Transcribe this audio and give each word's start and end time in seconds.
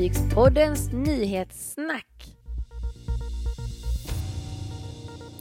Fartygspoddens 0.00 0.92
nyhetssnack. 0.92 2.06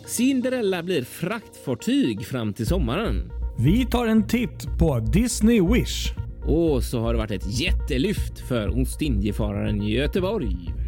Cinderella 0.05 0.83
blir 0.83 1.03
fraktfartyg 1.03 2.25
fram 2.25 2.53
till 2.53 2.65
sommaren. 2.65 3.31
Vi 3.59 3.85
tar 3.85 4.07
en 4.07 4.27
titt 4.27 4.77
på 4.79 4.99
Disney 4.99 5.61
Wish. 5.61 6.13
Och 6.45 6.83
så 6.83 6.99
har 6.99 7.13
det 7.13 7.19
varit 7.19 7.31
ett 7.31 7.59
jättelyft 7.59 8.39
för 8.47 8.81
Ostindiefararen 8.81 9.81
Göteborg. 9.87 10.78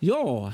Ja, 0.00 0.52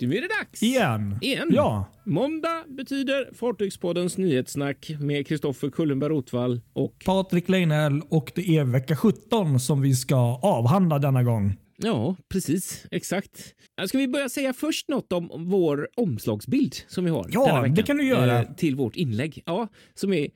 nu 0.00 0.16
är 0.16 0.20
det 0.20 0.28
dags. 0.40 0.62
Igen. 0.62 1.18
Igen. 1.22 1.48
Ja. 1.52 1.92
Måndag 2.04 2.64
betyder 2.68 3.30
Fartygspoddens 3.34 4.18
nyhetssnack 4.18 4.90
med 5.00 5.26
Kristoffer 5.26 5.70
Kullenberg 5.70 6.10
Rotvall 6.10 6.60
och 6.72 7.02
Patrik 7.04 7.48
Leinell 7.48 8.00
och 8.08 8.32
det 8.34 8.56
är 8.56 8.64
vecka 8.64 8.96
17 8.96 9.60
som 9.60 9.80
vi 9.82 9.94
ska 9.94 10.16
avhandla 10.42 10.98
denna 10.98 11.22
gång. 11.22 11.52
Ja, 11.78 12.16
precis. 12.28 12.86
Exakt. 12.90 13.54
Ska 13.86 13.98
vi 13.98 14.08
börja 14.08 14.28
säga 14.28 14.52
först 14.52 14.88
något 14.88 15.12
om 15.12 15.30
vår 15.50 15.88
omslagsbild 15.96 16.74
som 16.88 17.04
vi 17.04 17.10
har? 17.10 17.26
Ja, 17.32 17.60
veckan, 17.60 17.74
det 17.74 17.82
kan 17.82 17.96
du 17.96 18.04
göra. 18.08 18.38
eh, 18.42 18.54
Till 18.54 18.76
vårt 18.76 18.96
inlägg. 18.96 19.42
Ja, 19.46 19.68
som 19.94 20.12
är 20.12 20.28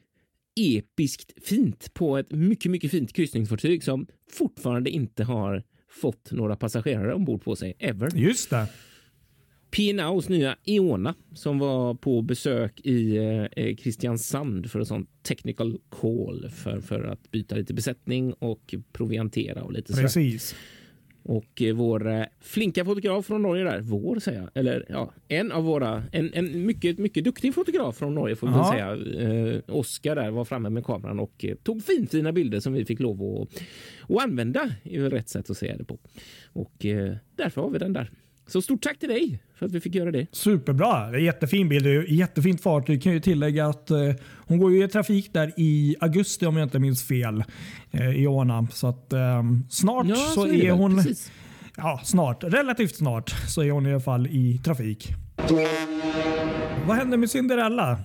episkt 0.61 1.33
fint 1.48 1.94
på 1.94 2.19
ett 2.19 2.31
mycket, 2.33 2.70
mycket 2.70 2.91
fint 2.91 3.12
kryssningsfartyg 3.12 3.84
som 3.84 4.06
fortfarande 4.33 4.91
inte 4.91 5.25
har 5.25 5.62
fått 5.91 6.33
några 6.33 6.56
passagerare 6.56 7.14
ombord 7.14 7.42
på 7.42 7.56
sig, 7.56 7.74
ever. 7.78 8.10
Just 8.14 8.50
det. 8.50 8.66
P&A's 9.70 10.30
nya 10.30 10.56
Eona 10.64 11.14
som 11.34 11.58
var 11.58 11.94
på 11.94 12.22
besök 12.22 12.80
i 12.80 13.16
eh, 13.56 13.77
Kristiansand 13.77 14.70
för 14.70 14.78
en 14.78 14.86
sån 14.86 15.06
technical 15.22 15.78
call 15.88 16.50
för, 16.50 16.80
för 16.80 17.05
att 17.05 17.30
byta 17.30 17.55
lite 17.55 17.74
besättning 17.74 18.32
och 18.32 18.74
proviantera 18.92 19.62
och 19.62 19.72
lite 19.72 19.92
sådär. 19.92 20.08
Och 21.22 21.62
eh, 21.62 21.74
vår 21.74 22.08
eh, 22.08 22.22
flinka 22.40 22.84
fotograf 22.84 23.26
från 23.26 23.42
Norge 23.42 23.64
där, 23.64 23.80
vår 23.80 24.18
säger 24.18 24.40
jag, 24.40 24.50
eller 24.54 24.86
ja, 24.88 25.12
en 25.28 25.52
av 25.52 25.64
våra, 25.64 26.02
en, 26.12 26.30
en 26.34 26.66
mycket, 26.66 26.98
mycket 26.98 27.24
duktig 27.24 27.54
fotograf 27.54 27.96
från 27.96 28.14
Norge 28.14 28.36
får 28.36 28.46
vi 28.46 28.52
Ja. 28.52 28.72
säga. 28.72 29.28
Eh, 29.54 29.60
Oskar 29.66 30.14
där 30.16 30.30
var 30.30 30.44
framme 30.44 30.70
med 30.70 30.84
kameran 30.84 31.20
och 31.20 31.44
eh, 31.44 31.54
tog 31.54 31.82
finfina 31.84 32.32
bilder 32.32 32.60
som 32.60 32.72
vi 32.72 32.84
fick 32.84 33.00
lov 33.00 33.22
att, 33.42 33.62
att 34.16 34.22
använda. 34.22 34.70
är 34.84 35.10
rätt 35.10 35.28
sätt 35.28 35.50
att 35.50 35.56
säga 35.56 35.76
det 35.76 35.84
på. 35.84 35.98
Och 36.52 36.84
eh, 36.84 37.14
därför 37.36 37.60
har 37.62 37.70
vi 37.70 37.78
den 37.78 37.92
där. 37.92 38.10
Så 38.51 38.62
stort 38.62 38.83
tack 38.83 38.98
till 38.98 39.09
dig 39.09 39.43
för 39.55 39.67
att 39.67 39.73
vi 39.73 39.81
fick 39.81 39.95
göra 39.95 40.11
det. 40.11 40.27
Superbra. 40.33 41.11
Det 41.11 41.16
är 41.16 41.21
jättefin 41.21 41.69
bild. 41.69 41.87
Är 41.87 42.12
jättefint 42.12 42.62
fartyg. 42.62 43.03
Kan 43.03 43.12
ju 43.12 43.21
tillägga 43.21 43.66
att 43.66 43.91
eh, 43.91 43.99
hon 44.47 44.59
går 44.59 44.72
ju 44.72 44.84
i 44.84 44.88
trafik 44.88 45.33
där 45.33 45.53
i 45.56 45.97
augusti 46.00 46.47
om 46.47 46.56
jag 46.56 46.66
inte 46.66 46.78
minns 46.78 47.03
fel. 47.03 47.44
Eh, 47.91 48.10
Iona. 48.10 48.66
Så 48.72 48.87
att 48.87 49.12
eh, 49.12 49.43
snart 49.71 50.06
så, 50.34 50.44
det 50.44 50.66
är, 50.66 50.71
väl, 50.71 50.78
hon... 50.78 50.97
precis. 50.97 51.33
Ja, 51.77 52.00
snart. 52.05 52.44
Relativt 52.44 52.97
snart 52.97 53.31
så 53.49 53.62
är 53.62 53.71
hon 53.71 53.87
i 53.87 53.91
alla 53.91 54.00
fall 54.00 54.27
i 54.27 54.60
trafik. 54.65 55.09
Vad 56.87 56.97
hände 56.97 57.16
med 57.16 57.31
Cinderella? 57.31 57.99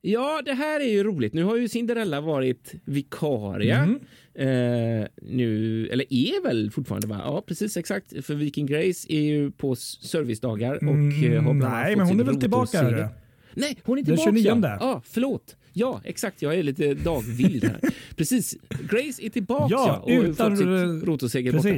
Ja, 0.00 0.42
det 0.44 0.52
här 0.52 0.80
är 0.80 0.88
ju 0.88 1.04
roligt. 1.04 1.32
Nu 1.34 1.42
har 1.44 1.56
ju 1.56 1.68
Cinderella 1.68 2.20
varit 2.20 2.74
vikarie. 2.84 3.74
Mm. 3.74 3.98
Eh, 4.34 5.06
nu, 5.22 5.86
eller 5.88 6.04
är 6.12 6.42
väl 6.42 6.70
fortfarande 6.70 7.06
va? 7.06 7.20
Ja, 7.24 7.42
precis 7.46 7.76
exakt. 7.76 8.26
För 8.26 8.34
Viking 8.34 8.66
Grace 8.66 9.12
är 9.12 9.20
ju 9.20 9.50
på 9.50 9.76
servicedagar 9.76 10.74
och 10.74 10.82
Mm, 10.82 11.32
eh, 11.32 11.42
har 11.42 11.54
bland 11.54 11.72
nej, 11.74 11.96
men 11.96 12.06
hon 12.06 12.20
är 12.20 12.24
väl 12.24 12.40
tillbaka, 12.40 12.78
är? 12.78 13.08
Nej, 13.54 13.76
hon 13.84 13.98
är 13.98 14.02
Den 14.02 14.16
tillbaka. 14.16 14.38
29. 14.38 14.76
Ja, 14.80 15.02
förlåt. 15.04 15.56
Ja, 15.72 16.00
exakt. 16.04 16.42
Jag 16.42 16.54
är 16.54 16.62
lite 16.62 16.94
dagvild 16.94 17.64
här. 17.64 17.80
precis. 18.16 18.56
Grace 18.90 19.22
är 19.26 19.28
tillbaka 19.30 19.66
Ja, 19.74 19.96
och 19.98 20.10
har 20.12 20.24
utan- 20.24 20.50
fått 20.50 20.58
sitt 20.58 21.08
rotorsegel 21.08 21.56
borta. 21.56 21.68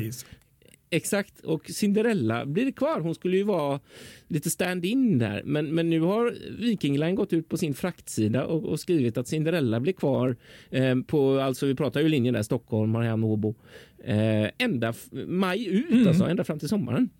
Exakt, 0.92 1.40
och 1.40 1.70
Cinderella 1.70 2.46
blir 2.46 2.72
kvar. 2.72 3.00
Hon 3.00 3.14
skulle 3.14 3.36
ju 3.36 3.42
vara 3.42 3.80
lite 4.28 4.50
stand-in 4.50 5.18
där, 5.18 5.42
men, 5.44 5.74
men 5.74 5.90
nu 5.90 6.00
har 6.00 6.34
Viking 6.58 6.98
Line 6.98 7.14
gått 7.14 7.32
ut 7.32 7.48
på 7.48 7.56
sin 7.56 7.74
fraktsida 7.74 8.44
och, 8.46 8.64
och 8.64 8.80
skrivit 8.80 9.18
att 9.18 9.28
Cinderella 9.28 9.80
blir 9.80 9.92
kvar 9.92 10.36
eh, 10.70 10.96
på, 11.06 11.38
alltså 11.40 11.66
vi 11.66 11.74
pratar 11.74 12.00
ju 12.00 12.08
linjen 12.08 12.34
där 12.34 12.42
Stockholm, 12.42 12.90
Mariehamn, 12.90 13.24
Åbo, 13.24 13.54
eh, 14.04 14.50
ända 14.58 14.94
maj 15.26 15.66
ut, 15.68 15.90
Mm. 15.90 16.08
alltså 16.08 16.24
ända 16.24 16.44
fram 16.44 16.58
till 16.58 16.68
sommaren. 16.68 17.10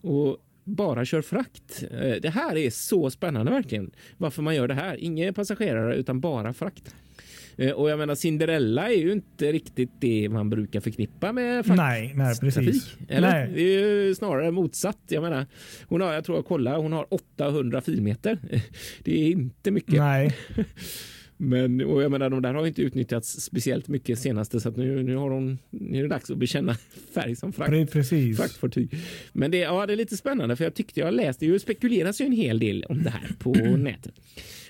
Och 0.00 0.36
bara 0.64 1.04
kör 1.04 1.22
frakt. 1.22 1.84
Eh, 1.90 2.14
det 2.22 2.30
här 2.30 2.56
är 2.56 2.70
så 2.70 3.10
spännande 3.10 3.52
verkligen. 3.52 3.90
Varför 4.16 4.42
man 4.42 4.54
gör 4.54 4.68
det 4.68 4.74
här. 4.74 4.96
Inga 4.96 5.32
passagerare 5.32 5.96
utan 5.96 6.20
bara 6.20 6.52
frakt. 6.52 6.94
Eh, 7.58 7.70
Och 7.72 7.90
jag 7.90 7.98
menar 7.98 8.14
Cinderella 8.14 8.88
är 8.92 8.96
ju 8.98 9.12
inte 9.12 9.52
riktigt 9.52 9.90
det 10.00 10.28
man 10.28 10.50
brukar 10.50 10.80
förknippa 10.80 11.32
med 11.32 11.64
Nej, 11.68 12.12
nej 12.16 12.34
precis. 12.40 12.96
Eller? 13.08 13.30
Nej. 13.30 13.50
Det 13.54 13.62
är 13.62 14.04
ju 14.04 14.14
snarare 14.14 14.50
motsatt. 14.50 14.98
Jag 15.08 15.22
menar, 15.22 15.46
hon 15.86 16.00
har, 16.00 16.12
jag 16.12 16.24
tror 16.24 16.38
jag 16.38 16.46
kollar, 16.46 16.76
hon 16.78 16.92
har 16.92 17.06
800 17.14 17.80
filmeter. 17.80 18.38
Det 19.04 19.22
är 19.22 19.30
inte 19.30 19.70
mycket. 19.70 19.94
Nej. 19.94 20.36
Men, 21.40 21.80
och 21.84 22.02
jag 22.02 22.10
menar, 22.10 22.30
de 22.30 22.42
där 22.42 22.54
har 22.54 22.66
inte 22.66 22.82
utnyttjats 22.82 23.40
speciellt 23.40 23.88
mycket 23.88 24.18
senaste 24.18 24.60
så 24.60 24.68
att 24.68 24.76
nu, 24.76 25.02
nu, 25.02 25.16
har 25.16 25.30
hon, 25.30 25.58
nu 25.70 25.98
är 25.98 26.02
det 26.02 26.08
dags 26.08 26.30
att 26.30 26.38
bekänna 26.38 26.74
färg 27.14 27.36
som 27.36 27.52
frakt. 27.52 27.72
Pre- 27.72 27.86
Precis. 27.86 28.36
Fraktfartyg. 28.36 28.94
Men 29.32 29.50
det, 29.50 29.58
ja, 29.58 29.86
det 29.86 29.92
är 29.92 29.96
lite 29.96 30.16
spännande 30.16 30.56
för 30.56 30.64
jag 30.64 30.74
tyckte 30.74 31.00
jag 31.00 31.14
läste, 31.14 31.46
det 31.46 31.58
spekuleras 31.58 32.20
ju 32.20 32.24
en 32.24 32.32
hel 32.32 32.58
del 32.58 32.84
om 32.88 33.02
det 33.02 33.10
här 33.10 33.30
på 33.38 33.52
nätet. 33.76 34.12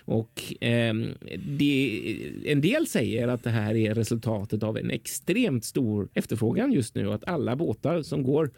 Och 0.08 0.54
ehm, 0.60 1.14
det, 1.58 2.02
en 2.44 2.60
del 2.60 2.86
säger 2.86 3.28
att 3.28 3.44
det 3.44 3.50
här 3.50 3.74
är 3.74 3.94
resultatet 3.94 4.62
av 4.62 4.78
en 4.78 4.90
extremt 4.90 5.64
stor 5.64 6.08
efterfrågan 6.14 6.72
just 6.72 6.94
nu 6.94 7.12
att 7.12 7.24
alla 7.24 7.56
båtar 7.56 8.02
som 8.02 8.22
går 8.22 8.50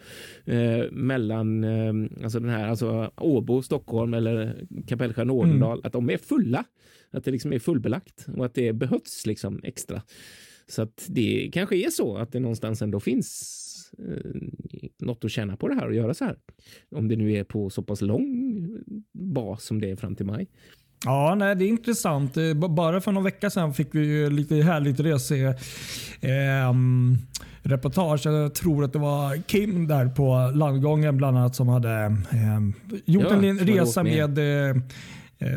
eh, 0.45 0.91
mellan 0.91 1.65
eh, 1.65 2.23
alltså 2.23 2.41
den 2.41 2.51
här, 2.51 2.69
alltså 2.69 3.13
Åbo, 3.17 3.63
Stockholm 3.63 4.15
eller 4.15 4.67
Kapellskär, 4.87 5.25
Nordendal, 5.25 5.81
att 5.85 5.93
de 5.93 6.11
är 6.11 6.17
fulla. 6.17 6.65
Att 7.11 7.25
det 7.25 7.31
liksom 7.31 7.53
är 7.53 7.59
fullbelagt 7.59 8.27
och 8.37 8.45
att 8.45 8.55
det 8.55 8.73
behövs 8.73 9.27
liksom 9.27 9.61
extra. 9.65 10.03
Så 10.67 10.83
att 10.83 11.07
det 11.09 11.51
kanske 11.53 11.77
är 11.77 11.91
så 11.91 12.17
att 12.17 12.33
det 12.33 12.41
någonstans 12.41 12.83
ändå 12.83 13.01
finns 13.01 13.93
eh, 13.99 14.41
något 14.99 15.25
att 15.25 15.31
tjäna 15.31 15.57
på 15.57 15.69
det 15.69 15.75
här 15.75 15.87
och 15.87 15.95
göra 15.95 16.15
så 16.15 16.25
här. 16.25 16.37
Om 16.91 17.09
det 17.09 17.17
nu 17.17 17.33
är 17.33 17.45
på 17.45 17.71
så 17.71 17.83
pass 17.83 18.01
lång 18.01 18.69
bas 19.13 19.65
som 19.65 19.81
det 19.81 19.91
är 19.91 19.97
fram 19.97 20.17
till 20.17 20.27
maj. 20.27 20.49
Ja, 21.05 21.35
nej, 21.35 21.57
det 21.57 21.65
är 21.65 21.69
intressant. 21.69 22.37
Eh, 22.37 22.55
Bara 22.55 23.01
för 23.01 23.13
någon 23.13 23.25
vecka 23.25 23.51
sedan 23.51 23.75
fick 23.75 23.89
vi 23.95 24.01
ju 24.07 24.31
lite 24.31 24.55
härligt 24.55 25.01
rese 25.01 25.55
ehm, 26.21 27.19
reportage. 27.63 28.27
Jag 28.27 28.55
tror 28.55 28.85
att 28.85 28.93
det 28.93 28.99
var 28.99 29.37
Kim 29.47 29.87
där 29.89 30.07
på 30.09 30.53
landgången 30.55 31.17
bland 31.17 31.39
annat 31.39 31.57
som 31.57 31.69
hade 31.69 31.91
ehm, 32.31 32.73
gjort 33.05 33.27
Ja, 33.31 33.37
en 33.37 33.59
resa 33.59 34.03
med. 34.03 34.31
med 34.31 34.71
eh, 34.71 34.77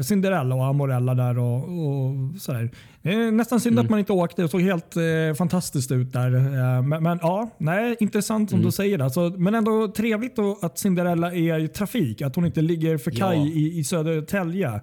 Cinderella 0.04 0.56
och 0.56 0.66
Amorella 0.66 1.14
där. 1.16 1.38
Och, 1.38 1.56
och 1.64 2.16
sådär. 2.42 2.70
Det 3.02 3.14
är 3.14 3.32
nästan 3.32 3.60
synd 3.60 3.74
Mm. 3.74 3.86
att 3.86 3.90
man 3.90 4.00
inte 4.00 4.14
åkte. 4.14 4.42
Det 4.42 4.48
såg 4.48 4.62
helt 4.62 4.96
eh, 4.96 5.36
fantastiskt 5.38 5.92
ut 5.92 6.14
där. 6.14 6.36
Eh, 6.36 6.82
men, 6.82 7.04
men 7.04 7.20
ja, 7.22 7.50
nej, 7.58 7.96
intressant 8.00 8.50
som 8.50 8.60
Mm. 8.60 8.66
du 8.66 8.72
säger. 8.72 9.00
Alltså, 9.00 9.34
men 9.38 9.56
ändå 9.56 9.88
trevligt 9.88 10.36
då 10.36 10.60
att 10.62 10.78
Cinderella 10.80 11.34
är 11.34 11.60
i 11.60 11.68
trafik. 11.68 12.22
Att 12.22 12.36
hon 12.36 12.46
inte 12.46 12.62
ligger 12.62 12.98
för 12.98 13.12
kaj 13.12 13.38
Ja. 13.38 13.46
i, 13.46 13.80
i 13.80 13.84
Södertälje. 13.84 14.82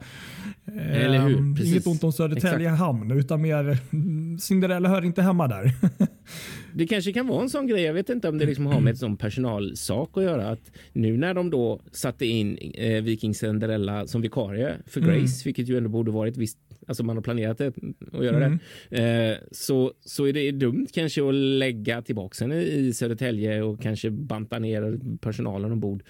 Eller 0.92 1.18
hur? 1.18 1.38
Ehm, 1.38 1.54
Precis. 1.54 1.72
Inget 1.72 1.86
ont 1.86 2.04
om 2.04 2.12
Södertälje 2.12 2.68
hamn, 2.68 3.10
utan 3.10 3.40
mer 3.42 3.78
mm, 3.92 4.38
Cinderella 4.38 4.88
hör 4.88 5.04
inte 5.04 5.22
hemma 5.22 5.48
där. 5.48 5.72
Det 6.74 6.86
kanske 6.86 7.12
kan 7.12 7.26
vara 7.26 7.42
en 7.42 7.50
sån 7.50 7.66
grej. 7.66 7.82
Jag 7.82 7.94
vet 7.94 8.08
inte 8.10 8.28
om 8.28 8.38
det 8.38 8.46
liksom 8.46 8.66
har 8.66 8.80
med 8.80 8.92
ett 8.92 8.98
sån 8.98 9.16
personalsak 9.16 10.08
att 10.14 10.22
göra. 10.22 10.48
Att 10.48 10.72
nu 10.92 11.16
när 11.16 11.34
de 11.34 11.50
då 11.50 11.80
satte 11.92 12.26
in 12.26 12.58
eh, 12.74 13.02
Viking 13.02 13.34
Cinderella 13.34 14.06
som 14.06 14.20
vikarie 14.22 14.74
för 14.86 15.00
Grace, 15.00 15.16
Mm. 15.16 15.26
vilket 15.44 15.68
ju 15.68 15.76
ändå 15.76 15.88
borde 15.88 16.10
varit 16.10 16.36
visst, 16.36 16.58
alltså 16.86 17.02
man 17.04 17.16
har 17.16 17.22
planerat 17.22 17.58
det 17.58 17.66
att 18.12 18.24
göra 18.24 18.36
Mm. 18.46 18.58
det, 18.90 19.30
eh, 19.30 19.36
så, 19.52 19.92
så 20.04 20.26
är 20.26 20.32
det 20.32 20.50
dumt 20.50 20.86
kanske 20.92 21.28
att 21.28 21.34
lägga 21.34 22.02
tillbaka 22.02 22.44
henne 22.44 22.62
i 22.62 22.92
Södertälje 22.92 23.62
och 23.62 23.80
kanske 23.82 24.10
banta 24.10 24.58
ner 24.58 24.98
personalen 25.20 25.72
ombord. 25.72 26.02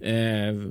Eh, 0.00 0.14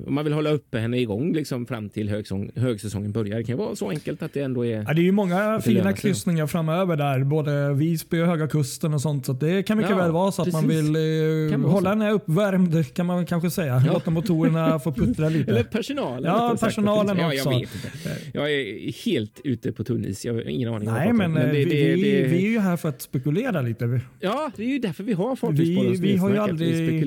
om 0.07 0.13
man 0.13 0.23
vill 0.23 0.33
hålla 0.33 0.49
uppe 0.49 0.79
henne 0.79 0.99
igång 0.99 1.33
liksom 1.33 1.65
fram 1.65 1.89
till 1.89 2.09
högsäsong, 2.09 2.51
högsäsongen 2.55 3.11
börjar. 3.11 3.37
Det 3.37 3.43
kan 3.43 3.57
vara 3.57 3.75
så 3.75 3.89
enkelt 3.89 4.23
att 4.23 4.33
det 4.33 4.41
ändå 4.41 4.65
är 4.65 4.83
Ja, 4.87 4.93
det 4.93 5.01
är 5.01 5.03
ju 5.03 5.11
många 5.11 5.61
fina 5.61 5.93
kryssningar 5.93 6.47
framöver 6.47 6.95
där. 6.97 7.23
Både 7.23 7.73
Visby 7.73 8.21
och 8.21 8.27
Höga 8.27 8.47
Kusten 8.47 8.93
och 8.93 9.01
sånt. 9.01 9.25
Så 9.39 9.45
det 9.45 9.63
kan 9.63 9.77
mycket 9.77 9.91
Ja, 9.91 9.97
väl 9.97 10.11
vara 10.11 10.31
så 10.31 10.41
att 10.41 10.53
man 10.53 10.63
precis. 10.67 10.89
vill 10.89 11.51
eh, 11.53 11.59
hålla 11.71 11.89
henne 11.89 12.11
uppvärmd 12.11 12.93
kan 12.95 13.05
man 13.05 13.25
kanske 13.25 13.49
säga. 13.49 13.83
Ja. 13.85 13.93
Låta 13.93 14.11
motorerna 14.11 14.79
få 14.83 14.91
puttra 14.91 15.29
lite. 15.29 15.51
Eller 15.51 15.63
personalen. 15.63 16.23
Ja, 16.23 16.49
sagt. 16.49 16.61
personalen 16.61 17.17
ja, 17.17 17.27
också. 17.27 17.37
Jag 17.51 17.59
vet 17.59 17.69
inte. 17.75 17.91
Jag 18.33 18.51
är 18.53 18.91
helt 19.05 19.41
ute 19.43 19.71
på 19.71 19.83
tunn 19.83 20.05
is. 20.05 20.25
Jag 20.25 20.33
har 20.33 20.41
ingen 20.49 20.73
aning. 20.73 20.89
Nej, 20.91 21.13
men, 21.13 21.31
om. 21.31 21.37
eh, 21.37 21.43
det, 21.43 21.51
vi, 21.51 21.63
det, 21.65 21.95
vi, 21.95 22.11
det, 22.21 22.27
vi 22.27 22.45
är 22.45 22.49
ju 22.51 22.59
här 22.59 22.77
för 22.77 22.89
att 22.89 23.01
spekulera 23.01 23.61
lite. 23.61 23.99
Ja, 24.19 24.51
det 24.55 24.63
är 24.63 24.67
ju 24.67 24.79
därför 24.79 25.03
vi 25.03 25.13
har 25.13 25.35
Fartygspoddens 25.35 25.99
Vi- 25.99 26.11
vi 26.11 26.17
har 26.17 26.29
ju 26.29 26.37
aldrig- 26.37 27.03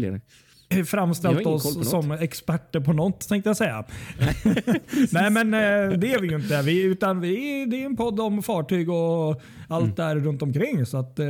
framställt 0.86 1.34
koll 1.36 1.44
på 1.44 1.50
oss 1.50 1.90
som 1.90 2.10
experter 2.12 2.80
på 2.80 2.92
något 2.92 3.28
tänkte 3.28 3.48
jag 3.50 3.56
säga. 3.56 3.84
Nej 5.12 5.30
men 5.30 5.54
eh, 5.54 5.98
det 5.98 6.12
är 6.12 6.20
vi 6.20 6.28
ju 6.28 6.34
inte. 6.36 6.62
Vi, 6.62 6.82
utan 6.82 7.20
vi, 7.20 7.66
det 7.66 7.82
är 7.82 7.86
en 7.86 7.96
podd 7.96 8.20
om 8.20 8.42
fartyg 8.42 8.90
och 8.90 9.42
allt 9.68 9.84
Mm. 9.84 9.94
där 9.94 10.16
runt 10.16 10.42
omkring. 10.42 10.86
Så 10.86 10.96
att, 10.96 11.18
eh, 11.18 11.26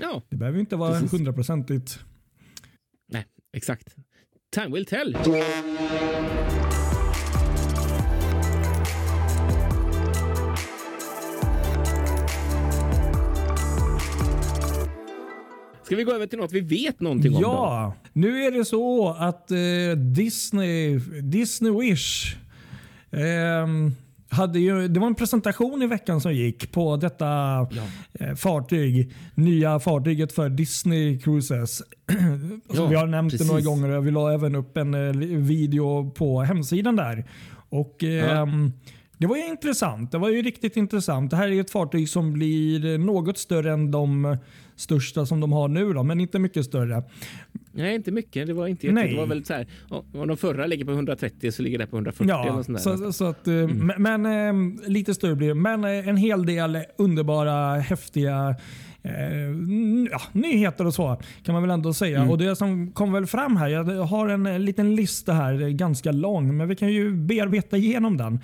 Ja, 0.00 0.22
det 0.30 0.36
behöver 0.36 0.60
inte 0.60 0.76
vara 0.76 0.98
hundraprocentigt. 0.98 1.98
nej, 3.12 3.24
exakt. 3.56 3.94
Time 4.54 4.74
will 4.74 4.86
tell. 4.86 5.16
Ska 15.88 15.96
vi 15.96 16.04
gå 16.04 16.12
över 16.12 16.26
till 16.26 16.38
något 16.38 16.52
vi 16.52 16.60
vet 16.60 17.00
någonting 17.00 17.36
om? 17.36 17.42
Då? 17.42 17.48
Ja, 17.48 17.94
nu 18.12 18.44
är 18.44 18.50
det 18.50 18.64
så 18.64 19.08
att 19.08 19.50
eh, 19.50 19.56
Disney, 19.96 20.98
Disney 21.22 21.72
Wish 21.72 22.36
ehm, 23.10 23.92
hade 24.28 24.58
ju, 24.60 24.88
det 24.88 25.00
var 25.00 25.06
en 25.06 25.14
presentation 25.14 25.82
i 25.82 25.86
veckan 25.86 26.20
som 26.20 26.34
gick 26.34 26.72
på 26.72 26.96
detta 26.96 27.26
eh, 28.12 28.34
fartyg. 28.34 29.14
Nya 29.34 29.80
fartyget 29.80 30.32
för 30.32 30.48
Disney 30.48 31.18
Cruises. 31.18 31.82
Ja, 32.74 32.86
vi 32.86 32.96
har 32.96 33.06
nämnt 33.06 33.38
det 33.38 33.44
några 33.44 33.54
precis. 33.54 33.66
gånger 33.66 33.88
och 33.88 34.06
vi 34.06 34.10
la 34.10 34.32
även 34.32 34.54
upp 34.54 34.76
en 34.76 34.94
eh, 34.94 35.12
video 35.38 36.10
på 36.10 36.40
hemsidan 36.40 36.96
där. 36.96 37.24
Och 37.68 38.04
ehm, 38.04 38.72
Det 39.18 39.26
var 39.26 39.36
ju 39.36 39.46
intressant. 39.46 40.12
Det 40.12 40.18
var 40.18 40.28
ju 40.28 40.42
riktigt 40.42 40.76
intressant. 40.76 41.30
Det 41.30 41.36
här 41.36 41.48
är 41.48 41.60
ett 41.60 41.70
fartyg 41.70 42.08
som 42.08 42.32
blir 42.32 42.98
något 42.98 43.38
större 43.38 43.72
än 43.72 43.90
de 43.90 44.36
största 44.76 45.26
som 45.26 45.40
de 45.40 45.52
har 45.52 45.68
nu, 45.68 45.92
då, 45.92 46.02
men 46.02 46.20
inte 46.20 46.38
mycket 46.38 46.64
större. 46.64 47.02
Nej, 47.72 47.94
inte 47.94 48.10
mycket. 48.10 48.46
Det 48.46 48.52
var 48.52 48.66
inte 48.66 48.86
jätte, 48.86 48.94
Nej. 48.94 49.10
Det 49.10 49.16
var 49.16 49.26
väl 49.26 49.44
så 49.44 49.54
här. 49.54 49.66
Om 50.14 50.28
de 50.28 50.36
förra 50.36 50.66
ligger 50.66 50.84
på 50.84 50.92
130 50.92 51.52
så 51.52 51.62
ligger 51.62 51.78
det 51.78 51.86
på 51.86 51.96
140 51.96 52.24
eller 52.24 52.46
Ja, 52.46 52.56
något 52.56 52.82
sånt 52.82 52.98
så, 52.98 53.12
så 53.12 53.24
att, 53.24 53.48
eh, 53.48 53.54
men, 53.54 54.22
men 54.22 54.26
eh, 54.26 54.88
lite 54.88 55.14
större 55.14 55.34
blir 55.34 55.48
det. 55.48 55.54
Men 55.54 55.84
eh, 55.84 56.08
en 56.08 56.16
hel 56.16 56.46
del 56.46 56.78
underbara, 56.98 57.76
häftiga 57.78 58.56
ja, 60.10 60.20
nyheter 60.32 60.86
och 60.86 60.94
så 60.94 61.20
kan 61.44 61.52
man 61.52 61.62
väl 61.62 61.70
ändå 61.70 61.94
säga. 61.94 62.18
Mm. 62.18 62.30
Och 62.30 62.38
Det 62.38 62.56
som 62.56 62.92
kom 62.92 63.12
väl 63.12 63.26
fram 63.26 63.56
här, 63.56 63.68
jag 63.68 63.84
har 63.84 64.28
en 64.28 64.64
liten 64.64 64.96
lista 64.96 65.32
här, 65.32 65.68
ganska 65.68 66.12
lång, 66.12 66.56
men 66.56 66.68
vi 66.68 66.76
kan 66.76 66.92
ju 66.92 67.12
bearbeta 67.12 67.76
igenom 67.76 68.16
den. 68.16 68.40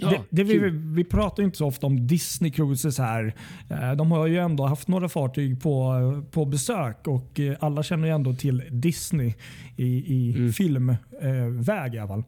Ja, 0.00 0.10
det, 0.10 0.20
det 0.30 0.44
vi, 0.44 0.58
vi 0.94 1.04
pratar 1.04 1.42
inte 1.42 1.58
så 1.58 1.66
ofta 1.66 1.86
om 1.86 2.06
Disney 2.06 2.50
Cruises 2.50 2.98
här. 2.98 3.34
Eh, 3.70 3.92
De 3.92 4.10
har 4.12 4.26
ju 4.26 4.38
ändå 4.38 4.66
haft 4.66 4.88
några 4.88 5.08
fartyg 5.08 5.62
på, 5.62 5.94
på 6.30 6.44
besök 6.44 7.06
och 7.08 7.40
eh, 7.40 7.56
alla 7.60 7.82
känner 7.82 8.08
ju 8.08 8.14
ändå 8.14 8.34
till 8.34 8.62
Disney 8.70 9.34
i, 9.76 9.86
i 10.14 10.34
Mm. 10.36 10.52
filmväg 10.52 11.94
i 11.94 11.98
alla 11.98 12.08
fall. 12.08 12.24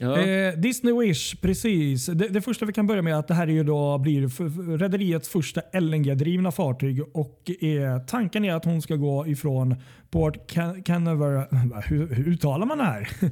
ja. 0.00 0.18
Eh, 0.20 0.54
Disney 0.58 0.94
Wish, 1.00 1.34
precis. 1.40 2.06
Det, 2.06 2.28
det 2.28 2.40
första 2.40 2.66
vi 2.66 2.72
kan 2.72 2.86
börja 2.86 3.02
med 3.02 3.12
är 3.14 3.18
att 3.18 3.28
det 3.28 3.34
här 3.34 3.46
är 3.46 3.52
ju 3.52 3.64
då, 3.64 3.98
blir 3.98 4.76
rederiets 4.78 5.28
första 5.28 5.60
LNG-drivna 5.72 6.50
fartyg 6.52 7.02
och 7.14 7.50
eh, 7.64 7.98
tanken 8.06 8.44
är 8.44 8.54
att 8.54 8.64
hon 8.64 8.82
ska 8.82 8.96
gå 8.96 9.26
ifrån 9.26 9.74
Port 10.10 10.50
Can- 10.52 10.82
Canaveral. 10.82 11.46
Hur, 11.86 12.14
hur 12.14 12.28
uttalar 12.28 12.66
man 12.66 12.78
det 12.78 12.84
här? 12.84 13.08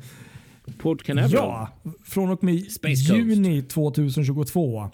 Port 0.79 1.03
Canaveral. 1.03 1.69
Ja, 1.83 1.93
från 2.05 2.31
och 2.31 2.45
med 2.45 2.61
Space 2.73 2.89
Coast. 2.89 3.11
juni 3.11 3.63
2022 3.63 4.91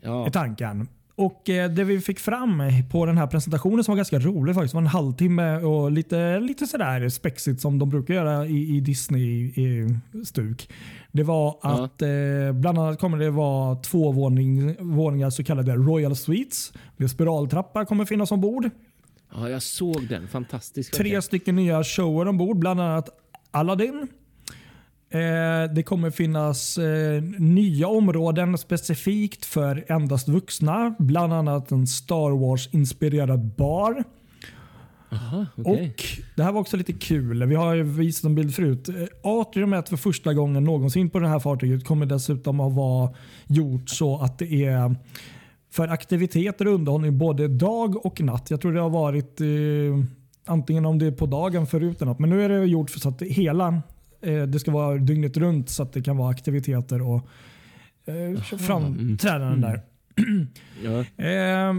Ja. 0.00 0.26
är 0.26 0.30
tanken. 0.30 0.88
Och 1.18 1.50
eh, 1.50 1.70
Det 1.70 1.84
vi 1.84 2.00
fick 2.00 2.18
fram 2.20 2.62
på 2.90 3.06
den 3.06 3.18
här 3.18 3.26
presentationen 3.26 3.84
som 3.84 3.92
var 3.92 3.96
ganska 3.96 4.18
rolig 4.18 4.54
faktiskt 4.54 4.74
var 4.74 4.80
en 4.80 4.86
halvtimme 4.86 5.56
och 5.56 5.92
lite, 5.92 6.40
lite 6.40 6.66
sådär 6.66 7.08
spexigt 7.08 7.60
som 7.60 7.78
de 7.78 7.88
brukar 7.90 8.14
göra 8.14 8.46
i, 8.46 8.76
i 8.76 8.80
Disney-stuk. 8.80 10.68
Det 11.12 11.22
var 11.22 11.58
Ja. 11.62 11.84
att 11.84 12.02
eh, 12.02 12.08
bland 12.54 12.78
annat 12.78 13.00
kommer 13.00 13.18
det 13.18 13.30
vara 13.30 13.76
två 13.76 14.12
våning, 14.12 14.76
våningar 14.80 15.30
så 15.30 15.44
kallade 15.44 15.74
Royal 15.76 16.16
Suites. 16.16 16.72
Med 16.96 17.10
spiraltrappa 17.10 17.84
kommer 17.84 18.04
finnas 18.04 18.32
ombord. 18.32 18.70
ja, 19.34 19.48
jag 19.48 19.62
såg 19.62 20.08
den. 20.08 20.28
Fantastisk. 20.28 20.94
Tre 20.94 21.22
stycken 21.22 21.56
nya 21.56 21.84
shower 21.84 22.28
ombord, 22.28 22.58
bland 22.58 22.80
annat 22.80 23.08
Aladdin. 23.50 24.08
Eh, 25.16 25.74
det 25.74 25.82
kommer 25.82 26.10
finnas 26.10 26.78
eh, 26.78 27.22
nya 27.38 27.88
områden 27.88 28.58
specifikt 28.58 29.44
för 29.44 29.84
endast 29.88 30.28
vuxna. 30.28 30.94
Bland 30.98 31.32
annat 31.32 31.72
en 31.72 31.86
Star 31.86 32.30
Wars-inspirerad 32.30 33.54
bar. 33.56 34.04
Aha, 35.12 35.46
okej. 35.56 35.88
Och 35.88 36.04
Det 36.36 36.42
här 36.42 36.52
var 36.52 36.60
också 36.60 36.76
lite 36.76 36.92
kul. 36.92 37.46
Vi 37.46 37.54
har 37.54 37.74
ju 37.74 37.82
visat 37.82 38.24
en 38.24 38.34
bild 38.34 38.54
förut. 38.54 38.88
Eh, 38.88 38.94
Atriumet 39.22 39.88
för 39.88 39.96
första 39.96 40.34
gången 40.34 40.64
någonsin 40.64 41.10
på 41.10 41.18
det 41.18 41.28
här 41.28 41.38
fartyget 41.38 41.84
kommer 41.84 42.06
dessutom 42.06 42.60
att 42.60 42.72
vara 42.72 43.10
gjort 43.46 43.90
så 43.90 44.18
att 44.18 44.38
det 44.38 44.64
är 44.64 44.96
för 45.70 45.88
aktiviteter 45.88 46.68
och 46.68 46.74
underhållning 46.74 47.18
både 47.18 47.48
dag 47.48 48.06
och 48.06 48.20
natt. 48.20 48.50
Jag 48.50 48.60
tror 48.60 48.72
det 48.72 48.80
har 48.80 48.90
varit 48.90 49.40
eh, 49.40 49.46
antingen 50.46 50.86
om 50.86 50.98
det 50.98 51.06
är 51.06 51.12
på 51.12 51.26
dagen 51.26 51.66
förut 51.66 51.96
eller 51.96 52.10
något. 52.10 52.18
Men 52.18 52.30
nu 52.30 52.44
är 52.44 52.48
det 52.48 52.64
gjort 52.64 52.90
så 52.90 53.08
att 53.08 53.18
det 53.18 53.26
hela 53.26 53.82
det 54.20 54.60
ska 54.60 54.70
vara 54.70 54.96
dygnet 54.96 55.36
runt 55.36 55.70
så 55.70 55.82
att 55.82 55.92
det 55.92 56.02
kan 56.02 56.16
vara 56.16 56.30
aktiviteter 56.30 57.02
och 57.02 57.28
eh, 58.06 58.42
framträdanden 58.42 59.60
där. 59.60 59.82
Ja. 60.84 61.24
Eh, 61.24 61.74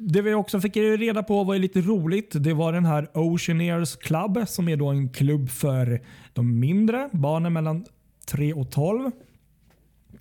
det 0.00 0.22
vi 0.22 0.34
också 0.34 0.60
fick 0.60 0.76
reda 0.76 1.22
på 1.22 1.44
var 1.44 1.58
lite 1.58 1.80
roligt. 1.80 2.32
Det 2.34 2.54
var 2.54 2.72
den 2.72 2.84
här 2.84 3.08
Oceaneers 3.14 3.96
Club 3.96 4.38
som 4.46 4.68
är 4.68 4.76
då 4.76 4.88
en 4.88 5.08
klubb 5.08 5.50
för 5.50 6.00
de 6.32 6.60
mindre 6.60 7.08
barnen 7.12 7.52
mellan 7.52 7.84
3 8.30 8.52
och 8.52 8.70
12. 8.70 9.10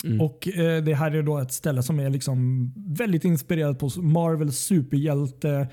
Mm. 0.03 0.21
Och 0.21 0.47
eh, 0.47 0.83
Det 0.83 0.93
här 0.93 1.11
är 1.11 1.23
då 1.23 1.37
ett 1.37 1.51
ställe 1.51 1.83
som 1.83 1.99
är 1.99 2.09
liksom 2.09 2.71
väldigt 2.75 3.25
inspirerat 3.25 3.79
på 3.79 3.89
Marvels 4.01 4.57
superhjälte 4.57 5.67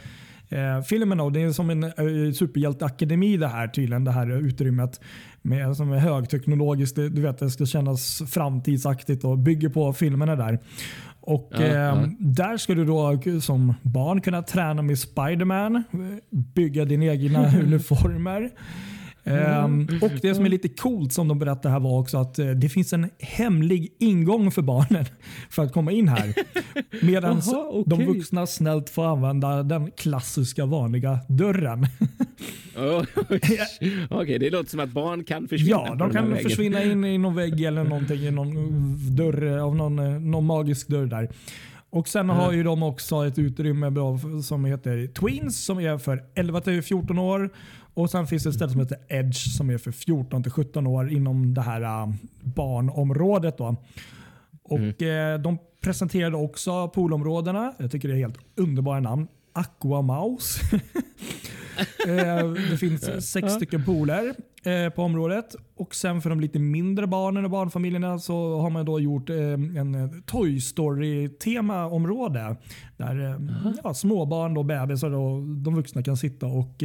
eh, 0.54 0.82
filmerna. 0.82 1.22
Och 1.22 1.32
det 1.32 1.42
är 1.42 1.52
som 1.52 1.70
en 1.70 1.84
eh, 1.84 2.32
superhjälteakademi 2.34 3.36
det 3.36 3.48
här 3.48 3.68
tydligen, 3.68 4.04
det 4.04 4.12
här 4.12 4.46
utrymmet. 4.46 5.00
Med, 5.42 5.76
som 5.76 5.92
är 5.92 5.98
högteknologiskt, 5.98 6.96
det, 6.96 7.08
du 7.08 7.22
vet 7.22 7.38
det 7.38 7.50
ska 7.50 7.66
kännas 7.66 8.22
framtidsaktigt 8.26 9.24
och 9.24 9.38
bygger 9.38 9.68
på 9.68 9.92
filmerna 9.92 10.36
där. 10.36 10.58
Och 11.20 11.48
Ja, 11.50 11.62
eh, 11.62 11.74
ja. 11.74 12.08
Där 12.18 12.56
ska 12.56 12.74
du 12.74 12.84
då 12.84 13.20
som 13.40 13.74
barn 13.82 14.20
kunna 14.20 14.42
träna 14.42 14.82
med 14.82 14.98
Spiderman, 14.98 15.76
eh, 15.76 15.82
bygga 16.54 16.84
dina 16.84 17.04
egna 17.04 17.58
uniformer. 17.62 18.50
Ehm, 19.24 19.88
och 20.02 20.10
Det 20.22 20.34
som 20.34 20.44
är 20.44 20.48
lite 20.48 20.68
coolt 20.68 21.12
som 21.12 21.28
de 21.28 21.38
berättar 21.38 21.70
här 21.70 21.80
var 21.80 21.98
också 21.98 22.18
att 22.18 22.38
eh, 22.38 22.46
det 22.46 22.68
finns 22.68 22.92
en 22.92 23.10
hemlig 23.18 23.92
ingång 23.98 24.50
för 24.50 24.62
barnen 24.62 25.04
för 25.50 25.62
att 25.62 25.72
komma 25.72 25.92
in 25.92 26.08
här. 26.08 26.34
Medan 27.04 27.38
okej. 27.48 27.84
de 27.86 28.04
vuxna 28.04 28.46
snällt 28.46 28.90
får 28.90 29.04
använda 29.06 29.62
den 29.62 29.90
klassiska 29.90 30.66
vanliga 30.66 31.18
dörren. 31.28 31.86
Oj. 32.76 33.06
Okej, 34.10 34.38
det 34.38 34.50
låter 34.50 34.70
som 34.70 34.80
att 34.80 34.90
barn 34.90 35.24
kan 35.24 35.48
försvinna. 35.48 35.70
Ja, 35.70 35.94
de 35.94 36.10
kan 36.10 36.36
försvinna 36.36 36.84
in 36.84 37.04
i 37.04 37.18
någon 37.18 37.34
vägg 37.34 37.60
eller 37.60 37.84
någonting, 37.84 38.20
i 38.20 38.30
någon 38.30 39.16
dörr 39.16 39.58
av 39.58 39.76
någon, 39.76 39.98
eh, 39.98 40.20
någon 40.20 40.46
magisk 40.46 40.88
dörr 40.88 41.06
där. 41.06 41.28
Och 41.94 42.08
Sen 42.08 42.28
har 42.28 42.52
ju 42.52 42.62
de 42.62 42.82
också 42.82 43.26
ett 43.26 43.38
utrymme 43.38 43.92
som 44.42 44.64
heter 44.64 45.06
Twins 45.06 45.64
som 45.64 45.80
är 45.80 45.98
för 45.98 46.24
11 46.34 46.60
till 46.60 46.82
14 46.82 47.18
år. 47.18 47.50
Och 47.94 48.10
Sen 48.10 48.26
finns 48.26 48.42
det 48.42 48.48
ett 48.48 48.54
ställe 48.54 48.70
som 48.70 48.80
heter 48.80 48.98
Edge 49.08 49.56
som 49.56 49.70
är 49.70 49.78
för 49.78 49.92
14 49.92 50.42
till 50.42 50.52
17 50.52 50.86
år 50.86 51.12
inom 51.12 51.54
det 51.54 51.60
här 51.60 51.82
äh, 51.82 52.14
barnområdet. 52.42 53.58
Då. 53.58 53.76
Och 54.62 55.02
eh, 55.02 55.40
De 55.40 55.58
presenterade 55.80 56.36
också 56.36 56.88
poolområdena. 56.88 57.74
Jag 57.78 57.90
tycker 57.90 58.08
det 58.08 58.14
är 58.14 58.18
helt 58.18 58.38
underbara 58.56 59.00
namn. 59.00 59.26
Aqua 59.52 60.02
Mouse. 60.02 60.60
Eh, 62.08 62.48
det 62.70 62.78
finns 62.78 63.30
sex 63.30 63.52
stycken 63.52 63.84
pooler 63.84 64.34
eh, 64.66 64.88
på 64.90 65.02
området. 65.02 65.56
Och 65.76 65.94
sen 65.94 66.22
för 66.22 66.30
de 66.30 66.40
lite 66.40 66.58
mindre 66.58 67.06
barnen 67.06 67.44
och 67.44 67.50
barnfamiljerna 67.50 68.18
så 68.18 68.60
har 68.60 68.70
man 68.70 68.84
då 68.84 69.00
gjort 69.00 69.30
eh, 69.30 69.36
en 69.36 69.94
eh, 69.94 70.10
Toy 70.26 70.60
Story-temaområde. 70.60 72.56
Där 72.96 73.30
eh, 73.30 73.36
ja, 73.84 73.94
småbarn 73.94 74.56
och 74.56 74.64
bebisar 74.64 75.10
och 75.10 75.42
de 75.42 75.74
vuxna 75.74 76.02
kan 76.02 76.16
sitta 76.16 76.46
och 76.46 76.82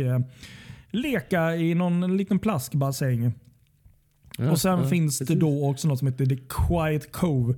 leka 0.92 1.56
i 1.56 1.76
någon 1.76 2.18
liten 2.18 2.40
plaskbassäng. 2.40 3.34
Ja, 4.40 4.52
och 4.52 4.60
sen 4.60 4.80
ja, 4.80 4.86
finns 4.88 5.20
det 5.20 5.26
precis. 5.26 5.40
då 5.42 5.70
också 5.70 5.88
något 5.88 6.00
som 6.00 6.08
heter 6.08 6.26
The 6.26 6.36
Quiet 6.36 7.12
Cove. 7.12 7.56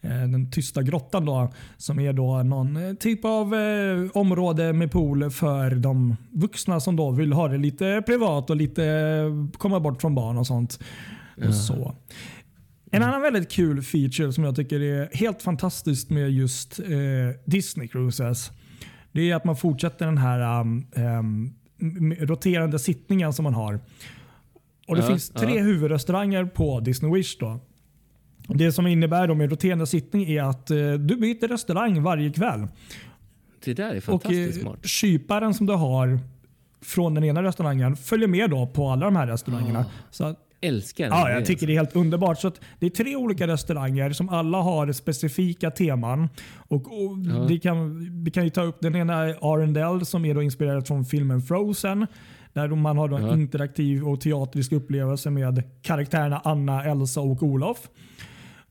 eh, 0.00 0.10
Den 0.10 0.50
tysta 0.50 0.82
grottan 0.82 1.24
då. 1.24 1.52
Som 1.76 1.98
är 2.00 2.12
då 2.12 2.42
någon 2.42 2.76
eh, 2.76 2.94
typ 2.94 3.24
av 3.24 3.54
eh, 3.54 4.10
område 4.14 4.72
med 4.72 4.90
pool 4.92 5.30
för 5.30 5.70
de 5.70 6.16
vuxna 6.32 6.80
som 6.80 6.96
då 6.96 7.10
vill 7.10 7.32
ha 7.32 7.48
det 7.48 7.58
lite 7.58 8.02
privat 8.06 8.50
och 8.50 8.56
lite 8.56 8.84
eh, 8.84 9.58
komma 9.58 9.80
bort 9.80 10.00
från 10.00 10.14
barn 10.14 10.38
och 10.38 10.46
sånt. 10.46 10.78
Och 11.48 11.54
så. 11.54 11.94
En 12.90 13.02
annan 13.02 13.22
väldigt 13.22 13.50
kul 13.50 13.82
feature 13.82 14.32
som 14.32 14.44
jag 14.44 14.56
tycker 14.56 14.80
är 14.80 15.16
helt 15.16 15.42
fantastiskt 15.42 16.10
med 16.10 16.30
just 16.30 16.78
eh, 16.80 16.86
Disney 17.44 17.88
Cruises. 17.88 18.50
Det 19.12 19.30
är 19.30 19.36
att 19.36 19.44
man 19.44 19.56
fortsätter 19.56 20.06
den 20.06 20.18
här 20.18 20.60
um, 20.60 20.86
um, 20.96 21.54
roterande 22.20 22.78
sittningen 22.78 23.32
som 23.32 23.42
man 23.42 23.54
har. 23.54 23.80
Och 24.86 24.96
Det 24.96 25.02
Ja, 25.02 25.08
finns 25.08 25.28
tre 25.30 25.56
ja. 25.56 25.62
huvudrestauranger 25.62 26.44
på 26.44 26.80
Disney 26.80 27.12
Wish. 27.14 27.36
Då. 27.40 27.60
Det 28.48 28.72
som 28.72 28.86
innebär 28.86 29.28
då 29.28 29.34
med 29.34 29.50
roterande 29.50 29.86
sittning 29.86 30.24
är 30.30 30.42
att 30.42 30.70
eh, 30.70 30.76
du 30.92 31.16
byter 31.16 31.48
restaurang 31.48 32.02
varje 32.02 32.30
kväll. 32.30 32.66
Det 33.64 33.74
där 33.74 33.90
är 33.90 33.96
Och 33.96 34.02
fantastiskt 34.02 34.56
eh, 34.58 34.62
smart. 34.62 34.86
kyparen 34.86 35.54
som 35.54 35.66
du 35.66 35.72
har 35.72 36.18
från 36.82 37.14
den 37.14 37.24
ena 37.24 37.42
restaurangen 37.42 37.96
följer 37.96 38.28
med 38.28 38.50
då 38.50 38.66
på 38.66 38.88
alla 38.88 39.04
de 39.04 39.16
här 39.16 39.26
restaurangerna. 39.26 39.84
Så 40.10 40.24
att, 40.24 40.38
Älskar 40.64 41.06
Ja, 41.08 41.30
jag 41.30 41.46
tycker 41.46 41.66
det 41.66 41.72
är 41.72 41.76
helt 41.76 41.96
underbart. 41.96 42.38
Så 42.40 42.52
det 42.78 42.86
är 42.86 42.90
tre 42.90 43.16
olika 43.16 43.46
restauranger 43.46 44.10
som 44.12 44.28
alla 44.28 44.58
har 44.58 44.92
specifika 44.92 45.70
teman. 45.70 46.28
Och, 46.56 46.74
och 46.86 47.18
Ja. 47.50 47.58
kan, 47.62 47.98
vi 48.24 48.30
kan 48.30 48.44
ju 48.44 48.50
ta 48.50 48.62
upp 48.62 48.76
den 48.80 48.96
ena 48.96 49.14
är 49.14 49.52
Arendelle 49.54 50.04
som 50.04 50.24
är 50.24 50.34
då 50.34 50.42
inspirerad 50.42 50.86
från 50.86 51.04
filmen 51.04 51.42
Frozen. 51.42 52.06
Där 52.52 52.68
man 52.68 52.98
har 52.98 53.08
då 53.08 53.16
en 53.16 53.40
interaktiv 53.40 54.04
och 54.08 54.20
teatrisk 54.20 54.72
upplevelse 54.72 55.30
med 55.30 55.62
karaktärerna 55.82 56.40
Anna, 56.44 56.84
Elsa 56.84 57.20
och 57.20 57.42
Olof. 57.42 57.88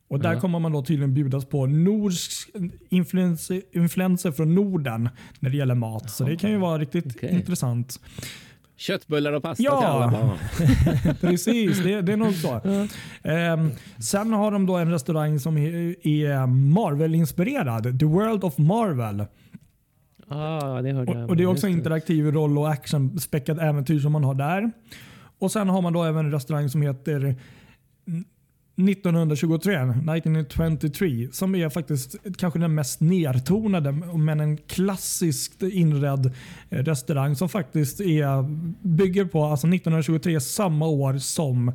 Och 0.07 0.19
Där 0.19 0.39
kommer 0.39 0.59
man 0.59 0.71
då 0.71 0.83
tydligen 0.83 1.13
bjudas 1.13 1.45
på 1.45 1.65
nordisk 1.65 2.49
influenser, 2.89 3.61
influenser 3.71 4.31
från 4.31 4.55
Norden 4.55 5.09
när 5.39 5.49
det 5.49 5.57
gäller 5.57 5.75
mat. 5.75 6.09
Så 6.11 6.23
det 6.23 6.35
kan 6.35 6.51
ju 6.51 6.57
vara 6.57 6.77
riktigt 6.79 7.15
Okej. 7.15 7.29
intressant. 7.35 7.99
Köttbullar 8.77 9.33
och 9.33 9.43
pasta 9.43 9.63
Ja. 9.63 9.79
till 9.79 9.87
alla 9.87 10.11
barn. 10.11 10.37
Precis, 11.21 11.83
det, 11.83 12.01
det 12.01 12.13
är 12.13 12.17
nog 12.17 12.33
så. 12.33 12.61
Ehm, 13.23 13.71
sen 13.99 14.33
har 14.33 14.51
de 14.51 14.65
då 14.65 14.77
en 14.77 14.91
restaurang 14.91 15.39
som 15.39 15.57
är, 15.57 16.07
är 16.07 16.47
Marvel-inspirerad. 16.47 17.99
The 17.99 18.05
World 18.05 18.43
of 18.43 18.57
Marvel. 18.57 19.25
Ah, 20.31 20.81
det 20.81 20.91
hörde 20.91 21.11
Och, 21.11 21.17
jag. 21.17 21.29
och 21.29 21.37
Det 21.37 21.43
är 21.43 21.47
också 21.47 21.67
interaktiv 21.67 22.31
roll 22.31 22.57
och 22.57 22.69
action-späckat 22.69 23.57
äventyr 23.57 23.99
som 23.99 24.11
man 24.11 24.23
har 24.23 24.33
där. 24.33 24.71
Och 25.39 25.51
Sen 25.51 25.69
har 25.69 25.81
man 25.81 25.93
då 25.93 26.03
även 26.03 26.25
en 26.25 26.31
restaurang 26.31 26.69
som 26.69 26.81
heter 26.81 27.35
1923, 28.89 29.75
1923, 29.75 31.29
som 31.31 31.55
är 31.55 31.69
faktiskt 31.69 32.15
kanske 32.37 32.59
den 32.59 32.75
mest 32.75 33.01
nertonade 33.01 33.91
men 33.91 34.39
en 34.39 34.57
klassiskt 34.57 35.63
inredd 35.63 36.25
eh, 36.69 36.83
restaurang 36.83 37.35
som 37.35 37.49
faktiskt 37.49 38.01
är, 38.01 38.43
bygger 38.87 39.25
på 39.25 39.43
alltså 39.43 39.67
1923, 39.67 40.39
samma 40.39 40.87
år 40.87 41.17
som 41.17 41.71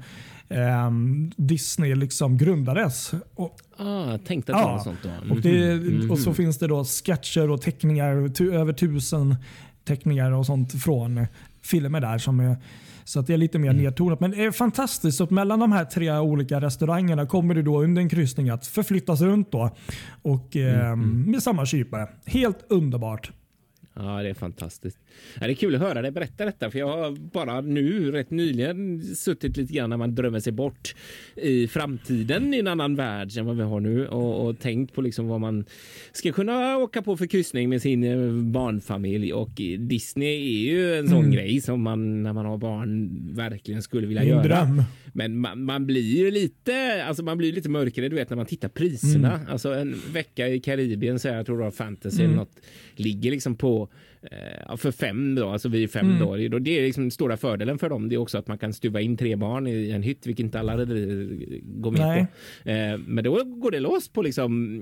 ehm, 0.48 1.30
Disney 1.36 1.94
liksom 1.94 2.38
grundades. 2.38 3.12
Och, 3.34 3.56
Ah, 3.78 4.18
tänkte 4.18 4.52
att 4.54 4.58
det 4.58 4.62
Ja, 4.62 4.72
var 4.72 4.78
sånt 4.84 4.98
då. 5.02 5.34
och, 5.34 5.40
det, 5.40 5.74
Mhm. 5.76 6.10
och 6.10 6.18
så 6.18 6.34
finns 6.34 6.58
det 6.58 6.66
då 6.66 6.84
sketcher 6.84 7.50
och 7.50 7.62
teckningar, 7.62 8.12
över 8.52 8.72
tusen 8.72 9.36
teckningar 9.84 10.30
och 10.32 10.46
sånt 10.46 10.82
från 10.82 11.26
filmer 11.62 12.00
där. 12.00 12.18
som 12.18 12.40
är 12.40 12.56
så 13.04 13.20
att 13.20 13.26
det 13.26 13.32
är 13.34 13.38
lite 13.38 13.58
mer 13.58 13.72
nedtonat. 13.72 14.20
Men 14.20 14.30
det 14.30 14.44
är 14.44 14.50
fantastiskt. 14.50 15.18
Så 15.18 15.24
att 15.24 15.30
mellan 15.30 15.58
de 15.58 15.72
här 15.72 15.84
tre 15.84 16.18
olika 16.18 16.60
restaurangerna 16.60 17.26
kommer 17.26 17.54
det 17.54 17.62
då 17.62 17.82
under 17.82 18.02
en 18.02 18.08
kryssning 18.08 18.48
att 18.50 18.66
förflyttas 18.66 19.20
runt 19.20 19.52
då. 19.52 19.70
Och 20.22 20.56
eh, 20.56 20.96
med 20.96 21.42
samma 21.42 21.66
kypare. 21.66 22.08
Helt 22.26 22.58
underbart. 22.68 23.32
Ja, 23.98 24.22
det 24.22 24.28
är 24.28 24.34
fantastiskt. 24.34 24.98
Ja, 25.40 25.46
det 25.46 25.52
är 25.52 25.54
kul 25.54 25.74
att 25.74 25.80
höra 25.80 26.02
dig 26.02 26.10
berätta 26.10 26.44
detta, 26.44 26.70
för 26.70 26.78
jag 26.78 26.88
har 26.88 27.10
bara 27.10 27.60
nu 27.60 28.10
rätt 28.10 28.30
nyligen 28.30 29.02
suttit 29.02 29.56
lite 29.56 29.72
grann 29.72 29.90
när 29.90 29.96
man 29.96 30.14
drömmer 30.14 30.40
sig 30.40 30.52
bort 30.52 30.94
i 31.36 31.68
framtiden 31.68 32.54
i 32.54 32.58
en 32.58 32.66
annan 32.66 32.96
värld 32.96 33.38
än 33.38 33.46
vad 33.46 33.56
vi 33.56 33.62
har 33.62 33.80
nu 33.80 34.06
och, 34.08 34.46
och 34.46 34.58
tänkt 34.58 34.94
på 34.94 35.02
liksom 35.02 35.28
vad 35.28 35.40
man 35.40 35.64
ska 36.12 36.32
kunna 36.32 36.76
åka 36.76 37.02
på 37.02 37.16
för 37.16 37.26
kryssning 37.26 37.68
med 37.68 37.82
sin 37.82 38.04
eh, 38.04 38.32
barnfamilj 38.32 39.32
och 39.32 39.50
Disney 39.78 40.66
är 40.68 40.72
ju 40.72 40.94
en 40.98 41.08
sån 41.08 41.30
grej 41.30 41.60
som 41.60 41.82
man 41.82 42.22
när 42.22 42.32
man 42.32 42.46
har 42.46 42.58
barn 42.58 43.10
verkligen 43.34 43.82
skulle 43.82 44.06
vilja 44.06 44.24
göra. 44.24 44.42
dröm. 44.42 44.82
Men 45.12 45.38
man, 45.38 45.64
man 45.64 45.86
blir 45.86 46.16
ju 46.16 46.30
lite, 46.30 47.04
alltså 47.04 47.22
man 47.22 47.38
blir 47.38 47.52
lite 47.52 47.68
mörkare 47.68 48.08
du 48.08 48.16
vet 48.16 48.30
när 48.30 48.36
man 48.36 48.46
tittar 48.46 48.68
priserna. 48.68 49.40
Alltså 49.48 49.74
en 49.74 49.94
vecka 50.12 50.48
i 50.48 50.60
Karibien 50.60 51.18
så 51.18 51.28
här, 51.28 51.36
jag 51.36 51.46
tror 51.46 51.58
det 51.58 51.64
var 51.64 51.70
fantasy 51.70 52.24
eller 52.24 52.34
något, 52.34 52.60
ligger 52.96 53.30
liksom 53.30 53.56
på 53.56 53.85
eh, 54.22 54.76
för 54.76 54.90
fem 54.90 55.34
då, 55.34 55.48
alltså 55.48 55.68
vi 55.68 55.82
är 55.84 55.88
fem 55.88 56.18
då. 56.20 56.36
Det- 56.36 56.78
är 56.78 56.82
liksom 56.82 57.04
den 57.04 57.10
stora 57.10 57.36
fördelen 57.36 57.78
för 57.78 57.88
dem. 57.90 58.08
Det 58.08 58.14
är 58.14 58.18
också 58.18 58.38
att 58.38 58.48
man 58.48 58.58
kan 58.58 58.72
stuva 58.72 59.00
in 59.00 59.16
tre 59.16 59.36
barn 59.36 59.66
i 59.66 59.90
en 59.90 60.02
hytt, 60.02 60.26
vilket 60.26 60.44
inte 60.44 60.60
alla 60.60 60.76
rederier 60.78 61.60
går 61.62 61.90
med 61.90 62.00
Nej. 62.00 62.26
på. 62.64 62.70
Eh, 62.70 62.98
men 62.98 63.24
då 63.24 63.44
går 63.44 63.70
det 63.70 63.80
loss 63.80 64.08
på 64.08 64.22
liksom, 64.22 64.80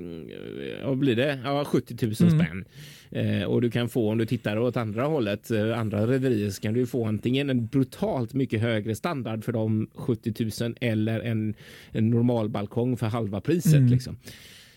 eh, 0.80 0.86
vad 0.88 0.98
blir 0.98 1.16
det? 1.16 1.38
Ja, 1.44 1.64
70 1.64 2.06
000 2.06 2.14
spänn. 2.14 2.64
Eh, 3.10 3.42
och 3.44 3.62
du 3.62 3.70
kan 3.70 3.88
få, 3.88 4.10
om 4.10 4.18
du 4.18 4.26
tittar 4.26 4.56
åt 4.58 4.76
andra 4.76 5.04
hållet, 5.04 5.50
eh, 5.50 5.78
andra 5.78 6.06
rederier, 6.06 6.50
så 6.50 6.60
kan 6.62 6.74
du 6.74 6.86
få 6.86 7.04
antingen 7.04 7.50
en 7.50 7.66
brutalt 7.66 8.34
mycket 8.34 8.60
högre 8.60 8.94
standard 8.94 9.44
för 9.44 9.52
de 9.52 9.90
70 9.94 10.62
000 10.64 10.74
eller 10.80 11.20
en, 11.20 11.54
en 11.92 12.10
normal 12.10 12.48
balkong 12.48 12.96
för 12.96 13.06
halva 13.06 13.40
priset. 13.40 13.90
Liksom. 13.90 14.16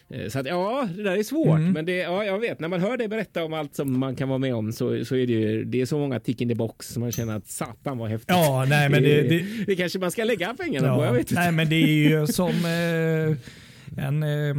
Eh, 0.09 0.29
Så 0.29 0.39
att, 0.39 0.45
ja, 0.45 0.89
det 0.95 1.03
där 1.03 1.17
är 1.17 1.23
svårt. 1.23 1.59
Men 1.59 1.85
det, 1.85 1.97
ja, 1.97 2.25
jag 2.25 2.39
vet, 2.39 2.59
när 2.59 2.67
man 2.67 2.81
hör 2.81 2.97
dig 2.97 3.07
berätta 3.07 3.43
om 3.43 3.53
allt 3.53 3.75
som 3.75 3.99
man 3.99 4.15
kan 4.15 4.29
vara 4.29 4.39
med 4.39 4.55
om 4.55 4.71
så, 4.71 5.05
så 5.05 5.15
är 5.15 5.27
det 5.27 5.33
ju 5.33 5.63
det 5.65 5.81
är 5.81 5.85
så 5.85 5.97
många 5.99 6.19
tick 6.19 6.41
in 6.41 6.49
the 6.49 6.55
box 6.55 6.87
som 6.87 7.01
man 7.01 7.11
känner 7.11 7.37
att 7.37 7.47
satan 7.47 7.97
vad 7.97 8.09
häftigt. 8.09 8.29
Ja, 8.29 8.65
nej, 8.69 8.89
men 8.89 9.03
det, 9.03 9.21
det, 9.21 9.45
det 9.67 9.75
kanske 9.75 9.99
man 9.99 10.11
ska 10.11 10.23
lägga 10.23 10.53
pengarna 10.53 10.95
på. 10.95 11.01
Ja. 11.01 11.05
Jag 11.05 11.13
vet 11.13 11.31
inte. 11.31 11.33
Nej, 11.41 11.51
men 11.51 11.69
det 11.69 11.75
är 11.75 12.09
ju 12.09 12.27
som 12.27 12.49
eh, 12.49 14.05
en, 14.05 14.23
eh, 14.23 14.55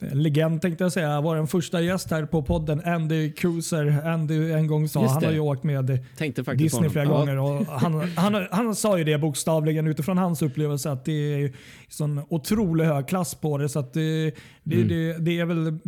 legend 0.00 0.62
tänkte 0.62 0.84
jag 0.84 0.92
säga. 0.92 1.20
Var 1.20 1.36
den 1.36 1.46
första 1.46 1.80
gäst 1.80 2.10
här 2.10 2.24
på 2.26 2.42
podden, 2.42 2.82
Andy 2.84 3.32
Cruiser. 3.32 4.06
Andy 4.08 4.52
en 4.52 4.66
gång 4.66 4.88
sa, 4.88 5.06
han 5.06 5.24
har 5.24 5.32
ju 5.32 5.40
åkt 5.40 5.64
med 5.64 6.00
Disney 6.56 6.90
flera 6.90 7.04
gånger. 7.06 7.38
Och 7.38 7.66
han, 7.66 8.10
han, 8.16 8.46
han 8.50 8.74
sa 8.74 8.98
ju 8.98 9.04
det 9.04 9.18
bokstavligen 9.18 9.86
utifrån 9.86 10.18
hans 10.18 10.42
upplevelse 10.42 10.90
att 10.90 11.04
det 11.04 11.12
är 11.44 11.52
sån 11.88 12.20
otroligt 12.28 12.86
hög 12.86 13.08
klass 13.08 13.34
på 13.34 13.58
det. 13.58 13.68
Så 13.68 13.78
att 13.78 13.92
det, 13.92 14.34
det, 14.62 14.76
Mm. 14.78 14.88
det, 14.88 15.18
det 15.18 15.38
är 15.40 15.44
väl 15.44 15.78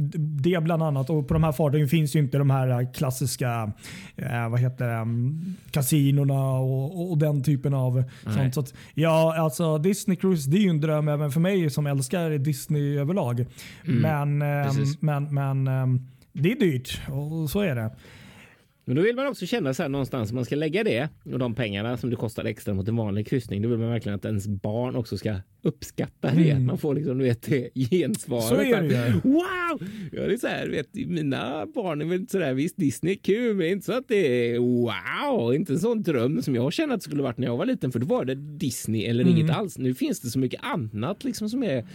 det 0.43 0.63
bland 0.63 0.83
annat. 0.83 1.11
Och 1.11 1.29
på 1.29 1.35
de 1.35 1.45
här 1.45 1.53
fartygen 1.53 1.89
finns 1.89 2.17
ju 2.17 2.19
inte 2.19 2.39
de 2.39 2.51
här 2.51 2.95
klassiska 2.95 3.73
eh, 4.17 4.49
vad 4.49 4.61
heter 4.61 4.87
det, 4.87 4.95
mm, 4.95 5.55
kasinorna 5.71 6.51
och, 6.53 7.11
och 7.11 7.19
den 7.19 7.43
typen 7.43 7.75
av 7.75 8.05
sånt. 8.25 8.55
Så 8.55 8.61
att, 8.61 8.75
ja, 8.95 9.35
alltså 9.39 9.79
Disney 9.79 10.17
Cruise 10.17 10.51
det 10.51 10.57
är 10.57 10.61
ju 10.61 10.69
en 10.71 10.81
dröm 10.81 11.09
även 11.09 11.31
för 11.31 11.41
mig 11.41 11.71
som 11.71 11.87
älskar 11.87 12.31
Disney 12.39 12.99
överlag. 12.99 13.47
Men, 13.93 14.43
ehm, 14.43 14.67
precis. 14.67 15.03
men, 15.03 15.35
men 15.35 15.67
ehm, 15.67 16.07
det 16.33 16.53
är 16.53 16.57
dyrt 16.57 17.01
och 17.09 17.51
så 17.51 17.61
är 17.61 17.75
det. 17.75 17.91
Men 18.85 18.97
då 18.97 19.03
vill 19.03 19.17
man 19.17 19.27
också 19.27 19.47
känna 19.47 19.75
så 19.75 19.83
här 19.83 19.89
någonstans, 19.89 20.33
man 20.33 20.45
ska 20.45 20.57
lägga 20.57 20.85
det 20.85 21.09
och 21.33 21.39
de 21.39 21.55
pengarna 21.55 21.97
som 21.97 22.11
det 22.11 22.17
kostar 22.17 22.45
extra 22.45 22.75
mot 22.75 22.89
en 22.89 22.97
vanlig 22.97 23.27
kryssning, 23.27 23.63
då 23.63 23.69
vill 23.69 23.79
man 23.79 23.91
verkligen 23.91 24.17
att 24.17 24.25
ens 24.25 24.49
barn 24.49 24.97
också 24.97 25.19
ska 25.19 25.37
uppskatta 25.63 26.31
det. 26.31 26.59
Man 26.59 26.79
får 26.79 26.95
liksom, 26.95 27.19
du 27.19 27.25
vet, 27.25 27.43
det 27.43 27.71
gensvaret. 27.75 28.45
Så 28.45 28.55
är 28.55 28.83
det 28.83 29.21
Wow! 29.25 29.89
Ja, 30.13 30.23
det 30.27 30.33
är 30.33 30.37
så 30.37 30.47
här, 30.47 30.69
vet, 30.69 30.95
mina 30.95 31.67
barn 31.75 32.01
är 32.01 32.05
väl 32.05 32.21
inte 32.21 32.33
så 32.33 32.39
där, 32.39 32.55
visst 32.55 32.77
Disney 32.77 33.13
är 33.13 33.19
kul, 33.19 33.57
men 33.57 33.67
inte 33.67 33.87
så 33.87 33.93
att 33.93 34.09
det 34.09 34.51
är 34.55 34.59
wow, 34.59 35.55
inte 35.55 35.73
en 35.73 35.79
sån 35.79 36.03
dröm 36.03 36.43
som 36.43 36.55
jag 36.55 36.73
kände 36.73 36.95
att 36.95 37.01
det 37.01 37.05
skulle 37.05 37.23
varit 37.23 37.39
när 37.39 37.47
jag 37.47 37.57
var 37.57 37.67
liten, 37.67 37.93
för 37.93 37.99
då 37.99 38.07
var 38.07 38.25
det 38.25 38.35
Disney 38.35 39.05
eller 39.05 39.25
Mm. 39.25 39.37
inget 39.37 39.57
alls. 39.57 39.79
Nu 39.79 39.95
finns 39.95 40.21
det 40.21 40.29
så 40.29 40.39
mycket 40.39 40.61
annat 40.63 41.25
liksom 41.25 41.49
som 41.49 41.63
är, 41.63 41.87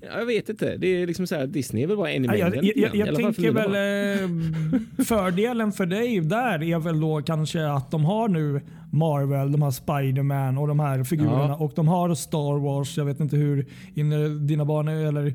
jag 0.00 0.26
vet 0.26 0.48
inte, 0.48 0.76
det 0.76 0.86
är 0.88 1.06
liksom 1.06 1.26
så 1.26 1.34
här, 1.34 1.46
Disney 1.46 1.82
är 1.82 1.86
väl 1.86 1.96
bara 1.96 2.10
en 2.10 2.24
i 2.24 2.28
mängden. 2.28 2.52
jag, 2.54 2.76
jag, 2.76 2.96
jag, 2.96 3.08
för 3.08 3.14
tänker 3.16 3.50
väl 3.50 3.74
eh, 3.74 5.04
fördelen 5.04 5.72
för 5.72 5.86
dig 5.86 6.20
där 6.20 6.62
är 6.62 6.78
väl 6.78 7.00
då 7.00 7.22
kanske 7.22 7.66
att 7.66 7.90
de 7.90 8.04
har 8.04 8.28
nu 8.28 8.60
Marvel, 8.90 9.52
de 9.52 9.62
har 9.62 9.70
Spiderman 9.70 10.58
och 10.58 10.68
de 10.68 10.80
här 10.80 11.04
figurerna 11.04 11.48
Ja. 11.48 11.56
och 11.56 11.72
de 11.76 11.88
har 11.88 12.14
Star 12.14 12.58
Wars. 12.58 12.96
Jag 12.96 13.04
vet 13.04 13.20
inte 13.20 13.36
hur 13.36 13.66
inne 13.94 14.28
dina 14.28 14.64
barn 14.64 14.88
är 14.88 14.94
eller 15.06 15.34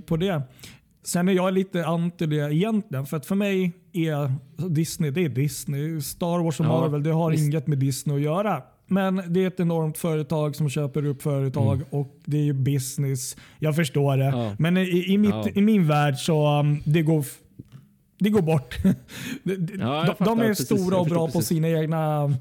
på 0.00 0.16
det. 0.16 0.42
Sen 1.04 1.28
är 1.28 1.32
jag 1.32 1.54
lite 1.54 1.86
anti 1.86 2.26
det 2.26 2.54
egentligen 2.54 3.06
för 3.06 3.16
att 3.16 3.26
för 3.26 3.34
mig 3.34 3.72
är 3.92 4.32
Disney 4.68 5.10
det 5.10 5.24
är 5.24 5.28
Disney. 5.28 6.00
Star 6.00 6.42
Wars 6.44 6.60
och 6.60 6.66
Ja, 6.66 6.80
Marvel 6.80 7.02
det 7.02 7.10
har 7.10 7.30
visst. 7.30 7.44
inget 7.44 7.66
med 7.66 7.78
Disney 7.78 8.16
att 8.16 8.22
göra. 8.22 8.62
Men 8.88 9.22
det 9.28 9.42
är 9.42 9.46
ett 9.46 9.60
enormt 9.60 9.98
företag 9.98 10.56
som 10.56 10.68
köper 10.70 11.04
upp 11.06 11.22
företag 11.22 11.80
och 11.90 12.20
det 12.24 12.36
är 12.38 12.42
ju 12.42 12.52
business. 12.52 13.36
Jag 13.58 13.76
förstår 13.76 14.16
det. 14.16 14.24
Mm. 14.24 14.38
Ja. 14.40 14.52
Men 14.58 14.76
i, 14.76 15.04
i, 15.12 15.18
mitt, 15.18 15.30
Ja. 15.30 15.48
i 15.54 15.60
min 15.62 15.88
värld 15.88 16.14
så 16.16 16.60
um, 16.60 16.82
det 16.84 17.02
går 17.02 17.24
det 18.18 18.30
går 18.30 18.42
bort. 18.42 18.76
De, 19.42 19.68
Ja, 19.78 20.16
de 20.18 20.40
är 20.40 20.48
precis. 20.48 20.66
stora 20.66 20.98
och 20.98 21.06
bra 21.06 21.28
på 21.28 21.42
sina 21.42 21.68
egna... 21.68 22.34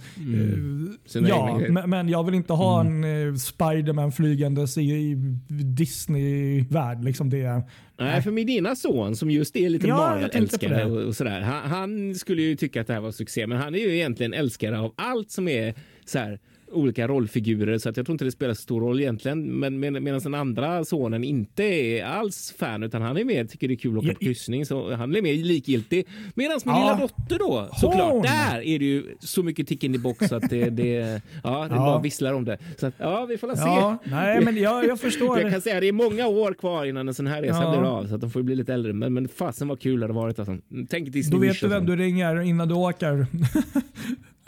Sina 1.06 1.28
eh, 1.28 1.36
ja, 1.36 1.62
egna 1.62 1.88
men, 1.88 2.10
jag 2.10 2.24
vill 2.24 2.36
inte 2.36 2.54
ha 2.54 2.82
en 2.82 3.04
uh, 3.04 3.36
Spiderman 3.36 4.12
flygandes 4.12 4.78
i, 4.78 4.82
i 4.82 5.16
Disney-värld. 5.64 7.04
Liksom 7.04 7.30
det. 7.30 7.64
Nej, 7.98 8.22
för 8.22 8.32
min 8.32 8.50
ena 8.50 8.76
son 8.76 9.16
som 9.16 9.32
just 9.32 9.56
är 9.56 9.70
lite 9.70 9.88
Ja, 9.88 9.98
Marvel-älskare 9.98 10.86
och, 10.86 11.02
och 11.02 11.16
sådär. 11.16 11.42
Han, 11.42 11.70
han 11.70 12.16
skulle 12.16 12.42
ju 12.42 12.56
tycka 12.56 12.82
att 12.82 12.88
det 12.88 12.94
här 12.94 13.02
var 13.02 13.12
succé, 13.12 13.48
men 13.48 13.58
han 13.58 13.76
är 13.76 13.80
ju 13.80 13.96
egentligen 13.96 14.34
älskare 14.34 14.80
av 14.80 14.94
allt 14.98 15.32
som 15.32 15.48
är 15.48 15.74
så 16.06 16.20
här 16.20 16.40
olika 16.72 17.08
rollfigurer 17.08 17.78
så 17.78 17.90
att 17.90 17.98
jag 17.98 18.06
tror 18.06 18.14
inte 18.14 18.26
det 18.26 18.32
spelar 18.32 18.54
så 18.54 18.62
stor 18.62 18.82
roll 18.82 19.00
egentligen. 19.00 19.60
Men 19.60 19.80
med, 19.80 20.04
medan 20.04 20.20
den 20.20 20.34
andra 20.34 20.86
sonen 20.86 21.24
inte 21.24 21.64
är 21.64 22.06
alls 22.06 22.54
fan 22.60 22.84
utan 22.84 23.02
han 23.02 23.18
är 23.18 23.24
mer 23.26 23.46
tycker 23.46 23.68
det 23.68 23.74
är 23.74 23.76
kul 23.76 23.98
att 23.98 24.04
åka 24.04 24.14
på 24.14 24.20
kryssning 24.20 24.66
så 24.66 24.94
han 24.96 25.16
är 25.16 25.22
mer 25.22 25.34
likgiltig. 25.34 26.08
Medan 26.36 26.60
min 26.66 26.76
Ja. 26.76 26.82
lilla 26.82 27.08
dotter 27.08 27.40
då 27.40 27.70
såklart 27.78 28.12
Hon. 28.12 28.22
där 28.22 28.62
är 28.62 28.80
det 28.80 28.86
ju 28.86 29.16
så 29.20 29.44
mycket 29.44 29.68
tick 29.68 29.84
in 29.84 29.96
i 29.96 29.98
box 29.98 30.32
att 30.32 30.50
det, 30.50 30.70
det, 30.70 31.22
ja, 31.44 31.68
det 31.70 31.76
Ja. 31.76 31.78
bara 31.78 32.02
visslar 32.02 32.34
om 32.34 32.46
det. 32.46 32.58
Så 32.78 32.88
att, 32.88 32.94
ja, 32.98 33.26
vi 33.26 33.38
får 33.38 33.48
la 33.48 33.56
se. 33.56 33.62
Ja, 33.66 33.98
nej, 34.04 34.42
men 34.46 34.58
jag, 34.58 34.86
jag 34.86 35.00
förstår. 35.00 35.40
Jag 35.40 35.52
kan 35.52 35.62
säga 35.62 35.80
det 35.80 35.88
är 35.88 35.92
många 35.92 36.28
år 36.28 36.54
kvar 36.54 36.86
innan 36.86 37.08
en 37.08 37.14
sån 37.14 37.28
här 37.28 37.42
resa 37.42 37.62
Ja. 37.64 37.70
blir 37.72 37.90
av 37.90 38.08
så 38.08 38.16
att 38.16 38.22
de 38.22 38.30
får 38.32 38.42
bli 38.42 38.56
lite 38.56 38.74
äldre. 38.74 38.94
Men, 38.94 39.14
men 39.14 39.28
fasen 39.28 39.68
vad 39.68 39.80
kul 39.80 40.00
det 40.00 40.04
hade 40.04 40.14
varit. 40.14 40.40
Alltså. 40.40 40.58
Tänk 40.90 41.10
Disney 41.10 41.40
Då 41.40 41.48
vet 41.48 41.62
du 41.62 41.68
vem 41.68 41.86
du 41.86 41.96
ringer 41.96 42.42
innan 42.42 42.68
du 42.68 42.74
åker. 42.76 43.26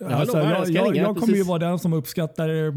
alltså, 0.05 0.37
lovar, 0.37 0.51
jag 0.51 0.69
jag, 0.69 0.87
jag, 0.87 0.95
jag 0.95 1.17
kommer 1.17 1.35
ju 1.35 1.43
vara 1.43 1.59
den 1.59 1.79
som 1.79 1.93
uppskattar 1.93 2.49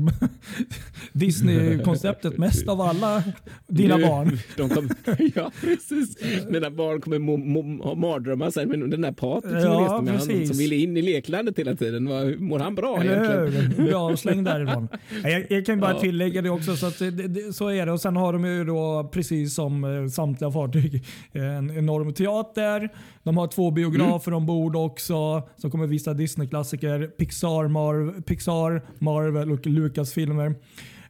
Disney-konceptet 1.12 2.38
mest 2.38 2.68
av 2.68 2.80
alla 2.80 3.22
dina 3.66 3.96
Du, 3.96 4.06
barn. 4.06 4.38
De 4.56 4.68
kom, 4.68 4.88
ja, 5.34 5.50
precis. 5.60 6.16
Mina 6.48 6.70
barn 6.70 7.00
kommer 7.00 7.18
må, 7.18 7.36
må, 7.36 7.84
ha 7.84 7.94
mardrömmar 7.94 8.50
sen. 8.50 8.68
Men 8.68 8.90
den 8.90 9.00
där 9.00 9.12
Patrik 9.12 9.50
som 9.52 9.60
Ja, 9.72 9.80
reste 9.84 10.02
med 10.28 10.38
han, 10.38 10.46
som 10.46 10.56
ville 10.58 10.76
in 10.76 10.96
i 10.96 11.02
leklandet 11.02 11.58
hela 11.58 11.74
tiden. 11.76 12.08
Var, 12.08 12.36
mår 12.38 12.58
han 12.58 12.74
bra 12.74 13.00
Eller 13.00 13.24
egentligen? 13.24 13.66
hur? 13.72 13.84
Blir 13.84 14.06
avslängd 14.10 14.44
därifrån. 14.44 14.88
Jag, 15.24 15.46
jag 15.50 15.66
kan 15.66 15.74
ju 15.74 15.80
bara 15.80 15.92
Ja. 15.92 16.00
tillägga 16.00 16.42
det 16.42 16.50
också, 16.50 16.76
så, 16.76 16.86
att 16.86 16.98
det, 16.98 17.10
det, 17.10 17.52
så 17.52 17.68
är 17.68 17.86
det. 17.86 17.92
Och 17.92 18.00
Sen 18.00 18.16
har 18.16 18.32
de 18.32 18.44
ju 18.44 18.64
då, 18.64 19.10
precis 19.12 19.54
som 19.54 19.84
eh, 19.84 20.06
samtliga 20.08 20.50
fartyg, 20.50 21.04
en 21.32 21.70
enorm 21.78 22.14
teater. 22.14 22.88
De 23.22 23.36
har 23.36 23.46
två 23.46 23.70
biografer 23.70 24.34
ombord 24.34 24.76
också 24.76 25.42
som 25.56 25.70
kommer 25.70 25.86
visa 25.86 26.14
Disney-klassiker. 26.14 27.09
Pixar, 27.18 27.68
Marv, 27.68 28.22
Pixar, 28.22 28.82
Marvel 28.98 29.52
och 29.52 29.66
Lucas-filmer. 29.66 30.54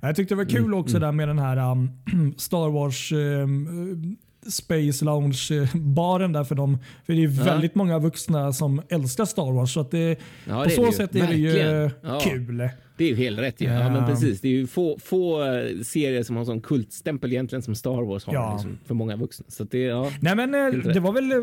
Jag 0.00 0.16
tyckte 0.16 0.34
det 0.34 0.38
var 0.38 0.50
kul 0.50 0.74
också 0.74 0.98
där 0.98 1.12
med 1.12 1.28
den 1.28 1.38
här 1.38 1.72
um, 1.72 1.90
Star 2.36 2.70
Wars 2.70 3.12
um, 3.12 4.16
Space 4.50 5.04
Lounge-baren 5.04 6.32
där 6.32 6.44
för 6.44 6.54
dem. 6.54 6.78
För 7.06 7.12
det 7.12 7.24
är 7.24 7.28
Ja. 7.38 7.44
väldigt 7.44 7.74
många 7.74 7.98
vuxna 7.98 8.52
som 8.52 8.82
älskar 8.88 9.24
Star 9.24 9.52
Wars. 9.52 9.72
Så 9.74 9.80
att 9.80 9.90
det, 9.90 10.16
Ja, 10.48 10.58
på 10.58 10.64
det 10.64 10.70
så 10.70 10.80
det 10.82 10.86
ju. 10.88 10.92
sätt 10.92 11.16
är 11.16 11.26
det 11.26 11.34
ju. 11.34 11.90
Ja. 12.02 12.20
kul. 12.20 12.68
Det 12.96 13.04
är 13.04 13.08
ju 13.08 13.16
helt 13.16 13.38
rätt. 13.38 13.60
Ja. 13.60 13.72
Ja, 13.72 13.90
men 13.90 14.06
precis. 14.06 14.40
Det 14.40 14.48
är 14.48 14.52
ju 14.52 14.66
få, 14.66 14.98
få 15.04 15.42
eh, 15.44 15.80
serier 15.84 16.22
som 16.22 16.36
har 16.36 16.44
sån 16.44 16.60
kultstämpel 16.60 17.32
egentligen 17.32 17.62
som 17.62 17.74
Star 17.74 18.02
Wars 18.06 18.24
har 18.26 18.34
Ja. 18.34 18.52
liksom, 18.54 18.78
för 18.86 18.94
många 18.94 19.16
vuxna. 19.16 19.44
Så 19.48 19.64
det, 19.64 19.78
ja. 19.78 20.10
Nej 20.20 20.36
men 20.36 20.54
eh, 20.54 20.92
det 20.92 21.00
var 21.00 21.12
väl 21.12 21.32
eh, 21.32 21.38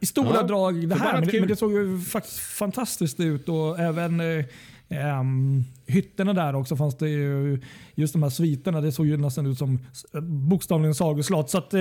i 0.00 0.06
stora 0.06 0.30
Ja, 0.34 0.42
drag 0.42 0.88
det 0.88 0.94
här. 0.94 1.20
Men 1.20 1.28
men 1.40 1.48
det 1.48 1.56
såg 1.56 1.72
ju 1.72 2.00
faktiskt 2.00 2.38
fantastiskt 2.38 3.20
ut 3.20 3.48
och 3.48 3.78
även 3.78 4.20
ehm, 4.92 5.64
hytterna 5.86 6.32
där 6.32 6.54
också 6.54 6.76
fanns 6.76 6.96
det 6.98 7.08
ju, 7.08 7.60
just 7.94 8.12
de 8.12 8.22
här 8.22 8.30
sviterna. 8.30 8.80
Det 8.80 8.92
såg 8.92 9.06
ju 9.06 9.16
nästan 9.16 9.46
ut 9.46 9.58
som 9.58 9.78
bokstavligen 10.22 10.94
sagoslott. 10.94 11.50
Så 11.50 11.58
att, 11.58 11.74
eh, 11.74 11.80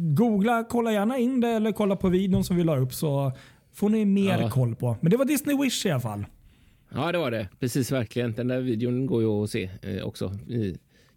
googla, 0.00 0.64
kolla 0.70 0.92
gärna 0.92 1.18
in 1.18 1.40
det 1.40 1.48
eller 1.48 1.72
kolla 1.72 1.96
på 1.96 2.08
videon 2.08 2.44
som 2.44 2.56
vi 2.56 2.64
la 2.64 2.76
upp 2.78 2.94
så 2.94 3.32
får 3.74 3.88
ni 3.88 4.04
mer 4.04 4.38
Ja. 4.40 4.50
koll 4.50 4.74
på. 4.74 4.96
Men 5.00 5.10
det 5.10 5.16
var 5.16 5.24
Disney 5.24 5.56
Wish 5.62 5.86
i 5.86 5.90
alla 5.90 6.00
fall. 6.00 6.26
ja, 6.94 7.12
det 7.12 7.18
var 7.18 7.30
det. 7.30 7.48
Precis, 7.60 7.92
verkligen. 7.92 8.32
Den 8.32 8.48
där 8.48 8.60
videon 8.60 9.06
går 9.06 9.22
ju 9.22 9.28
att 9.28 9.50
se 9.50 9.70
eh, 9.82 10.02
också 10.04 10.38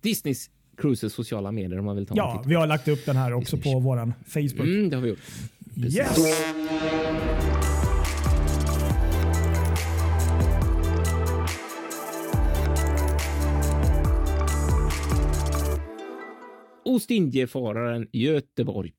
Disneys 0.01 0.49
Cruises 0.77 1.13
sociala 1.13 1.51
medier 1.51 1.79
om 1.79 1.85
man 1.85 1.95
vill 1.95 2.05
ta 2.05 2.13
Ja, 2.17 2.43
vi 2.47 2.55
har 2.55 2.67
lagt 2.67 2.87
upp 2.87 3.05
den 3.05 3.15
här 3.15 3.33
också 3.33 3.57
på 3.57 3.79
vår 3.79 4.13
Facebook. 4.27 4.67
Mm, 4.67 4.89
det 4.89 4.95
har 4.95 5.03
vi 5.03 5.09
gjort. 5.09 5.19
Precis. 5.75 5.97
Yes! 5.97 7.52
Ostindiefararen 16.93 18.07
Göteborg. 18.11 18.93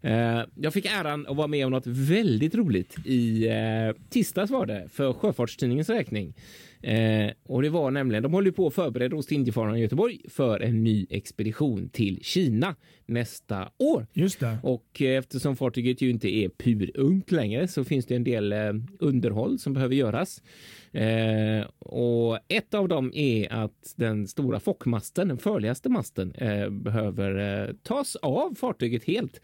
Eh, 0.00 0.40
jag 0.54 0.72
fick 0.72 0.86
äran 0.86 1.26
att 1.26 1.36
vara 1.36 1.46
med 1.46 1.66
om 1.66 1.72
något 1.72 1.86
väldigt 1.86 2.54
roligt 2.54 2.96
i 3.04 3.48
eh, 3.48 4.02
tisdags 4.10 4.50
var 4.50 4.66
det 4.66 4.88
för 4.92 5.12
Sjöfartstidningens 5.12 5.90
räkning. 5.90 6.34
Eh, 6.82 7.30
och 7.42 7.62
det 7.62 7.70
var 7.70 7.90
nämligen, 7.90 8.22
de 8.22 8.32
håller 8.32 8.50
på 8.50 8.66
att 8.66 8.74
förbereda 8.74 9.16
Ostindiefararen 9.16 9.80
Göteborg 9.80 10.20
för 10.28 10.60
en 10.60 10.84
ny 10.84 11.06
expedition 11.10 11.88
till 11.88 12.18
Kina 12.22 12.76
nästa 13.06 13.68
år. 13.78 14.06
Just 14.12 14.40
det. 14.40 14.58
Och 14.62 15.02
eftersom 15.02 15.56
fartyget 15.56 16.02
ju 16.02 16.10
inte 16.10 16.28
är 16.28 16.48
purungt 16.48 17.32
längre 17.32 17.68
så 17.68 17.84
finns 17.84 18.06
det 18.06 18.16
en 18.16 18.24
del 18.24 18.54
underhåll 18.98 19.58
som 19.58 19.72
behöver 19.72 19.94
göras. 19.94 20.42
Eh, 20.92 21.66
och 21.78 22.38
ett 22.48 22.74
av 22.74 22.88
dem 22.88 23.12
är 23.14 23.52
att 23.52 23.94
den 23.96 24.28
stora 24.28 24.60
fockmasten, 24.60 25.28
den 25.28 25.38
förligaste 25.38 25.88
masten, 25.88 26.32
eh, 26.32 26.70
behöver 26.70 27.64
eh, 27.68 27.74
tas 27.82 28.16
av 28.16 28.54
fartyget 28.54 29.04
helt. 29.04 29.40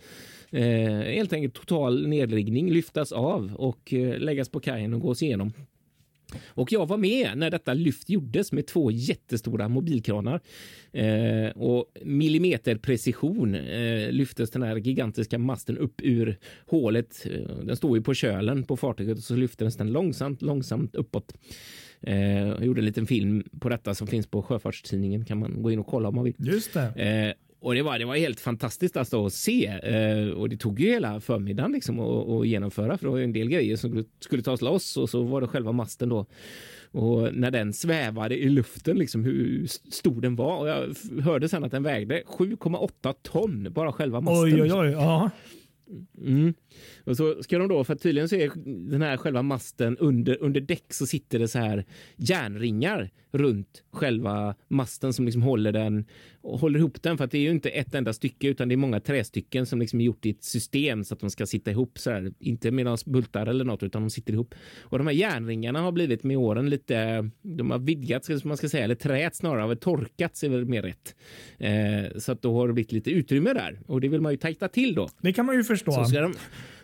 Eh, 0.51 0.63
helt 0.93 1.33
enkelt 1.33 1.55
total 1.55 2.09
nedriggning, 2.09 2.71
lyftas 2.71 3.13
av 3.13 3.55
och 3.55 3.93
eh, 3.93 4.19
läggas 4.19 4.49
på 4.49 4.61
kajen 4.61 4.95
och 4.95 5.01
gås 5.01 5.23
igenom. 5.23 5.53
Och 6.47 6.73
jag 6.73 6.87
var 6.87 6.97
med 6.97 7.39
när 7.39 7.51
detta 7.51 7.75
lyft 7.75 8.11
gjordes 8.11 8.53
med 8.53 8.67
två 8.67 8.91
jättestora 8.91 9.69
mobilkranar. 9.69 10.41
Eh, 10.93 11.49
och 11.49 11.87
millimeterprecision 12.03 13.55
eh, 13.55 14.11
lyftes 14.11 14.51
den 14.51 14.63
här 14.63 14.77
gigantiska 14.77 15.39
masten 15.39 15.79
upp 15.79 16.01
ur 16.03 16.39
hålet. 16.67 17.27
Eh, 17.27 17.57
den 17.65 17.77
står 17.77 17.97
ju 17.97 18.03
på 18.03 18.15
kölen 18.15 18.65
på 18.65 18.77
fartyget 18.77 19.19
och 19.19 19.25
så 19.25 19.37
lyftes 19.37 19.77
den 19.77 19.93
långsamt, 19.93 20.43
långsamt 20.43 20.95
uppåt. 20.95 21.33
Eh, 22.01 22.49
jag 22.49 22.65
gjorde 22.65 22.81
en 22.81 22.85
liten 22.85 23.07
film 23.07 23.45
på 23.61 23.69
detta 23.69 23.95
som 23.95 24.07
finns 24.07 24.27
på 24.27 24.43
Sjöfartstidningen. 24.43 25.25
Kan 25.25 25.39
man 25.39 25.63
gå 25.63 25.71
in 25.71 25.79
och 25.79 25.87
kolla 25.87 26.09
om 26.09 26.15
man 26.15 26.25
vill. 26.25 26.35
Just 26.39 26.75
det. 26.75 27.35
Och 27.65 27.75
det 27.75 27.83
var, 27.83 27.99
det 27.99 28.05
var 28.05 28.17
helt 28.17 28.41
fantastiskt 28.41 28.97
alltså 28.97 29.27
att 29.27 29.33
se. 29.33 29.67
Eh, 29.67 30.29
och 30.29 30.49
det 30.49 30.57
tog 30.57 30.81
ju 30.81 30.87
hela 30.87 31.21
förmiddagen 31.21 31.73
liksom 31.73 32.01
att, 32.01 32.29
att 32.29 32.47
genomföra 32.47 32.99
för 32.99 33.07
det 33.07 33.11
var 33.11 33.19
ju 33.19 33.25
en 33.25 33.33
del 33.33 33.49
grejer 33.49 33.77
som 33.77 34.05
skulle, 34.21 34.43
tas 34.43 34.63
loss 34.63 34.97
och 34.97 35.11
så 35.11 35.23
var 35.23 35.41
det 35.41 35.47
själva 35.47 35.73
masten 35.73 36.09
då. 36.09 36.27
Och 36.91 37.35
när 37.35 37.51
den 37.51 37.73
svävade 37.73 38.37
i 38.37 38.49
luften, 38.49 38.97
liksom 38.97 39.25
hur 39.25 39.67
stor 39.91 40.21
den 40.21 40.37
var. 40.37 40.59
Och 40.59 40.69
jag 40.69 40.95
hörde 41.23 41.49
sen 41.49 41.65
att 41.65 41.71
den 41.71 41.83
vägde 41.83 42.23
7,8 42.27 43.15
ton, 43.23 43.73
bara 43.73 43.93
själva 43.93 44.21
masten. 44.21 44.61
Oj, 44.61 44.63
oj, 44.63 44.73
oj. 44.73 44.91
Ja. 44.91 45.31
Mm. 46.19 46.55
Och 47.05 47.17
så 47.17 47.43
ska 47.43 47.59
de 47.59 47.69
då, 47.69 47.85
för 47.85 47.95
tydligen 47.95 48.29
så 48.29 48.37
är 48.37 48.51
den 48.91 49.03
här 49.03 49.17
själva 49.17 49.43
masten 49.43 49.99
under, 49.99 50.43
under 50.43 50.61
däck 50.61 50.93
så 50.93 51.07
sitter 51.07 51.39
det 51.39 51.49
så 51.49 51.59
här 51.59 51.85
järnringar 52.17 53.11
runt 53.33 53.83
själva 53.93 54.55
masten 54.69 55.13
som 55.13 55.25
liksom 55.25 55.43
håller 55.43 55.73
den 55.73 56.05
och 56.45 56.61
håller 56.61 56.79
ihop 56.79 57.03
den 57.03 57.19
för 57.19 57.25
att 57.25 57.31
det 57.31 57.39
är 57.39 57.43
ju 57.43 57.51
inte 57.51 57.71
ett 57.71 57.95
enda 57.95 58.13
stycke 58.13 58.49
utan 58.49 58.69
det 58.69 58.75
är 58.75 58.77
många 58.77 59.01
trästycken 59.01 59.67
som 59.67 59.81
liksom 59.81 60.01
är 60.01 60.05
gjort 60.05 60.27
i 60.27 60.31
ett 60.31 60.45
system 60.45 61.05
så 61.05 61.15
att 61.15 61.21
de 61.21 61.31
ska 61.31 61.47
sitta 61.47 61.71
ihop 61.71 61.99
så 61.99 62.11
här, 62.11 62.33
inte 62.39 62.71
med 62.71 62.85
några 62.85 62.99
bultar 63.07 63.47
eller 63.47 63.65
något 63.65 63.83
utan 63.83 64.03
de 64.03 64.11
sitter 64.11 64.33
ihop. 64.33 64.55
Och 64.81 64.99
de 64.99 65.07
här 65.07 65.15
järnringarna 65.15 65.81
har 65.81 65.93
blivit 65.93 66.25
med 66.25 66.37
åren 66.37 66.71
lite, 66.71 67.31
de 67.43 67.71
har 67.71 67.79
vidgats 67.79 68.27
som 68.27 68.41
man 68.45 68.57
ska 68.57 68.69
säga, 68.69 68.85
eller 68.85 68.95
träet 68.95 69.35
snarare, 69.35 69.61
har 69.61 69.75
torkats 69.75 70.45
är 70.45 70.49
väl 70.49 70.65
mer 70.65 70.83
rätt. 70.83 71.15
Eh, 71.59 72.19
så 72.19 72.33
att 72.33 72.43
då 72.43 72.55
har 72.55 72.69
det 72.69 72.75
blivit 72.75 72.93
lite 72.93 73.11
utrymme 73.11 73.53
där 73.53 73.81
och 73.87 74.01
det 74.01 74.09
vill 74.09 74.21
man 74.21 74.33
ju 74.33 74.39
tajta 74.39 74.69
till 74.69 74.95
då. 74.95 75.09
Det 75.21 75.33
kan 75.33 75.47
man 75.47 75.57
ju 75.57 75.65
förstå. 75.65 75.93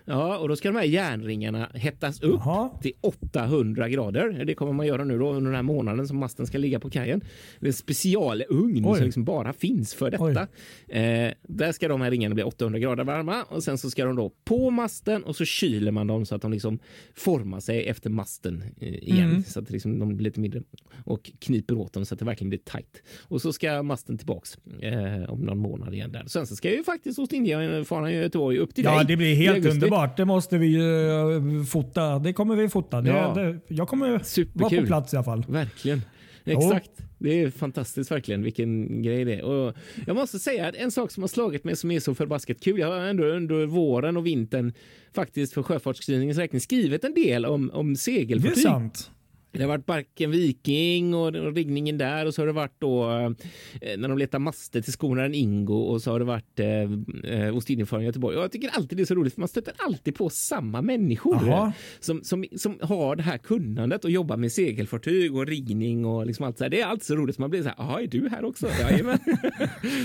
Ja, 0.05 0.39
och 0.39 0.49
då 0.49 0.57
ska 0.57 0.69
de 0.69 0.77
här 0.77 0.85
järnringarna 0.85 1.71
hettas 1.75 2.23
upp 2.23 2.41
Jaha. 2.45 2.71
till 2.83 2.93
800 3.01 3.89
grader. 3.89 4.45
Det 4.45 4.55
kommer 4.55 4.73
man 4.73 4.87
göra 4.87 5.05
nu 5.05 5.19
då 5.19 5.29
under 5.33 5.51
den 5.51 5.55
här 5.57 5.63
månaden 5.63 6.09
som 6.09 6.19
masten 6.19 6.47
ska 6.47 6.59
ligga 6.59 6.81
på 6.81 6.91
kajen. 6.91 7.21
Det 7.61 7.67
är 7.67 7.69
en 7.69 7.73
specialugn 7.73 8.85
Oj. 8.87 8.97
som 8.97 9.05
liksom 9.05 9.25
bara 9.25 9.53
finns 9.53 9.95
för 9.95 10.11
detta. 10.11 10.47
Eh, 10.89 11.33
där 11.43 11.73
ska 11.73 11.89
de 11.89 12.01
här 12.01 12.11
ringarna 12.11 12.35
bli 12.35 12.45
800 12.45 12.79
grader 12.79 13.05
varma 13.05 13.43
och 13.43 13.63
sen 13.63 13.79
så 13.79 13.91
ska 13.91 14.05
de 14.05 14.17
då 14.17 14.33
på 14.45 14.71
masten 14.71 15.25
och 15.25 15.37
så 15.37 15.45
kyler 15.45 15.91
man 15.93 16.07
dem 16.07 16.27
så 16.27 16.35
att 16.35 16.43
de 16.43 16.53
liksom 16.53 16.79
formar 17.15 17.61
sig 17.61 17.87
efter 17.89 18.11
masten 18.11 18.63
eh, 18.81 18.89
igen 18.95 19.31
Mm. 19.31 19.43
så 19.45 19.61
att 19.61 19.71
liksom 19.71 19.99
de 19.99 20.17
blir 20.17 20.25
lite 20.25 20.41
mindre 20.41 20.63
och 21.05 21.31
kniper 21.39 21.75
åt 21.79 21.93
dem 21.93 22.05
så 22.05 22.15
att 22.15 22.19
det 22.19 22.25
verkligen 22.25 22.49
blir 22.49 22.59
tajt. 22.59 23.03
Och 23.23 23.43
så 23.43 23.53
ska 23.53 23.83
masten 23.83 24.19
tillbaks 24.19 24.59
eh, 24.83 25.31
om 25.33 25.41
någon 25.41 25.59
månad 25.59 25.95
igen 25.95 26.13
där. 26.13 26.25
Sen 26.27 26.47
så 26.47 26.57
ska 26.57 26.71
ju 26.71 26.85
faktiskt 26.85 27.19
Ostindiefararen 27.19 28.11
i 28.11 28.17
Göteborg 28.17 28.59
upp 28.59 28.75
till 28.75 28.85
Ja, 28.85 28.97
dig 28.97 29.05
det 29.07 29.17
blir 29.17 29.35
helt 29.35 29.57
augusti. 29.57 29.81
Underbart. 29.91 30.17
Det 30.17 30.25
måste 30.25 30.59
vi 30.59 30.67
ju 30.67 31.65
fota. 31.65 32.19
Det 32.19 32.33
kommer 32.33 32.57
vi 32.57 32.69
fota. 32.69 33.01
Det, 33.01 33.11
Ja. 33.11 33.35
det, 33.35 33.59
jag 33.69 33.89
kommer 33.89 34.09
vara 34.11 34.25
Superkul. 34.25 34.81
på 34.81 34.87
plats 34.87 35.15
i 35.15 35.17
alla 35.17 35.25
fall. 35.25 35.45
Verkligen. 35.49 36.03
Exakt. 36.45 36.91
Det 37.19 37.43
är 37.43 37.51
fantastiskt 37.51 38.11
verkligen 38.11 38.43
vilken 38.43 39.03
grej 39.03 39.25
det 39.25 39.35
är. 39.35 39.43
Och 39.45 39.75
jag 40.07 40.17
måste 40.17 40.39
säga 40.39 40.69
att 40.69 40.75
en 40.75 40.91
sak 40.91 41.11
som 41.11 41.23
har 41.23 41.29
slagit 41.29 41.65
mig 41.65 41.77
som 41.77 41.91
är 41.91 42.01
så 42.01 42.15
förbaskat 42.15 42.61
kul. 42.61 42.79
Jag 42.79 42.87
har 42.87 42.97
ändå 43.01 43.25
under 43.25 43.67
våren 43.67 44.17
och 44.17 44.27
vintern 44.27 44.73
faktiskt 45.15 45.53
för 45.55 45.63
Sjöfartstidningens 45.63 46.39
räkning 46.39 46.61
skrivit 46.61 47.05
en 47.05 47.15
del 47.15 47.47
om, 47.47 47.71
om 47.75 47.87
Det 47.87 47.93
är 47.93 47.97
segelfartyg. 47.97 48.59
sant. 48.63 49.11
Det 49.53 49.61
har 49.61 49.69
varit 49.69 49.87
Barken 49.87 50.31
Viking 50.31 51.15
och 51.15 51.55
riggningen 51.55 51.99
där 51.99 52.27
och 52.27 52.35
så 52.35 52.43
har 52.43 52.47
det 52.47 52.53
varit 52.53 52.75
då 52.79 53.11
eh, 53.11 53.99
när 53.99 54.09
de 54.09 54.19
letar 54.19 54.39
master 54.39 54.81
till 54.81 54.93
skonaren 54.93 55.35
Ingo 55.35 55.75
och 55.75 56.03
så 56.03 56.11
har 56.11 56.19
det 56.19 56.25
varit 56.25 56.61
eh, 56.61 57.57
Ostindiefararen 57.57 58.03
i 58.03 58.07
Göteborg. 58.07 58.37
Och 58.37 58.43
jag 58.43 58.53
tycker 58.53 58.69
alltid 58.69 58.99
det 58.99 59.03
är 59.03 59.05
så 59.05 59.15
roligt 59.15 59.35
för 59.35 59.41
man 59.41 59.49
stöter 59.49 59.75
alltid 59.79 60.15
på 60.15 60.31
samma 60.31 60.83
människor 60.83 61.73
som, 62.01 62.25
som, 62.25 62.45
som 62.57 62.79
har 62.83 63.17
det 63.17 63.23
här 63.23 63.39
kunnandet 63.39 64.05
och 64.05 64.11
jobbar 64.11 64.37
med 64.37 64.53
segelfartyg 64.53 65.37
och 65.37 65.47
riggning 65.47 66.07
och 66.07 66.27
liksom 66.27 66.47
allt 66.47 66.59
så 66.59 66.65
här. 66.65 66.71
Det 66.71 66.81
är 66.81 66.87
alltid 66.87 67.07
så 67.07 67.17
roligt. 67.17 67.39
Man 67.39 67.51
blir 67.51 67.63
så 67.63 67.69
här, 67.69 67.77
jaha, 67.79 68.03
är 68.03 68.07
du 68.07 68.29
här 68.29 68.45
också? 68.45 68.69
Jajamän. 68.81 69.19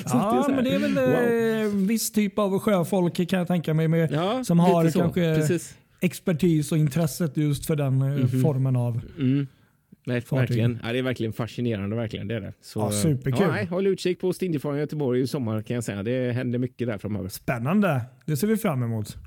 ja, 0.06 0.46
men 0.56 0.64
det 0.64 0.74
är 0.74 0.80
väl 0.80 0.94
wow. 0.94 1.76
Eh, 1.76 1.88
viss 1.88 2.12
typ 2.12 2.40
av 2.40 2.60
sjöfolk 2.60 3.30
kan 3.30 3.40
jag 3.40 3.48
tänka 3.48 3.74
mig 3.74 3.88
med, 3.88 4.12
ja, 4.12 4.44
som 4.44 4.60
har 4.60 4.92
kanske 4.92 5.36
Precis 5.36 5.78
expertis 6.02 6.72
och 6.72 6.78
intresset 6.78 7.38
just 7.38 7.66
för 7.66 7.76
den 7.76 8.02
mm 8.02 8.18
-hmm. 8.18 8.42
formen 8.42 8.76
av 8.76 9.02
mm. 9.20 9.48
Nej, 10.08 10.24
verkligen. 10.32 10.80
Ja, 10.84 10.94
det 10.94 11.00
är 11.00 11.04
verkligen 11.04 11.34
fascinerande. 11.34 11.96
Verkligen. 11.96 12.28
Det 12.28 12.36
är 12.36 12.42
det. 12.42 12.54
Så, 12.62 12.80
ja, 12.80 12.92
superkul. 12.92 13.48
Ja, 13.60 13.66
håll 13.70 13.88
utkik 13.88 14.20
på 14.20 14.34
Stindifaren 14.34 14.78
i 14.78 14.80
Göteborg 14.80 15.22
i 15.22 15.28
sommar 15.28 15.62
kan 15.62 15.76
jag 15.76 15.84
säga. 15.84 16.04
Det 16.04 16.32
händer 16.32 16.60
mycket 16.60 16.88
där 16.88 16.98
framöver. 16.98 17.30
Spännande. 17.30 18.02
Det 18.26 18.38
ser 18.38 18.48
vi 18.48 18.58
fram 18.58 18.84
emot. 18.84 19.18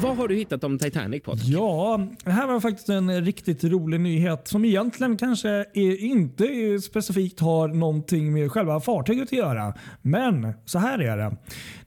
Vad 0.00 0.16
har 0.16 0.28
du 0.28 0.34
hittat 0.34 0.64
om 0.64 0.78
Titanic 0.78 1.22
Patrik? 1.22 1.48
Ja, 1.48 2.00
det 2.24 2.30
här 2.30 2.46
var 2.46 2.60
faktiskt 2.60 2.88
en 2.88 3.24
riktigt 3.24 3.64
rolig 3.64 4.00
nyhet 4.00 4.48
som 4.48 4.64
egentligen 4.64 5.16
kanske 5.16 5.48
är, 5.74 6.04
inte 6.04 6.78
specifikt 6.82 7.40
har 7.40 7.68
någonting 7.68 8.32
med 8.32 8.52
själva 8.52 8.80
fartyget 8.80 9.22
att 9.22 9.32
göra. 9.32 9.74
Men 10.02 10.52
så 10.64 10.78
här 10.78 10.98
är 10.98 11.16
det. 11.16 11.36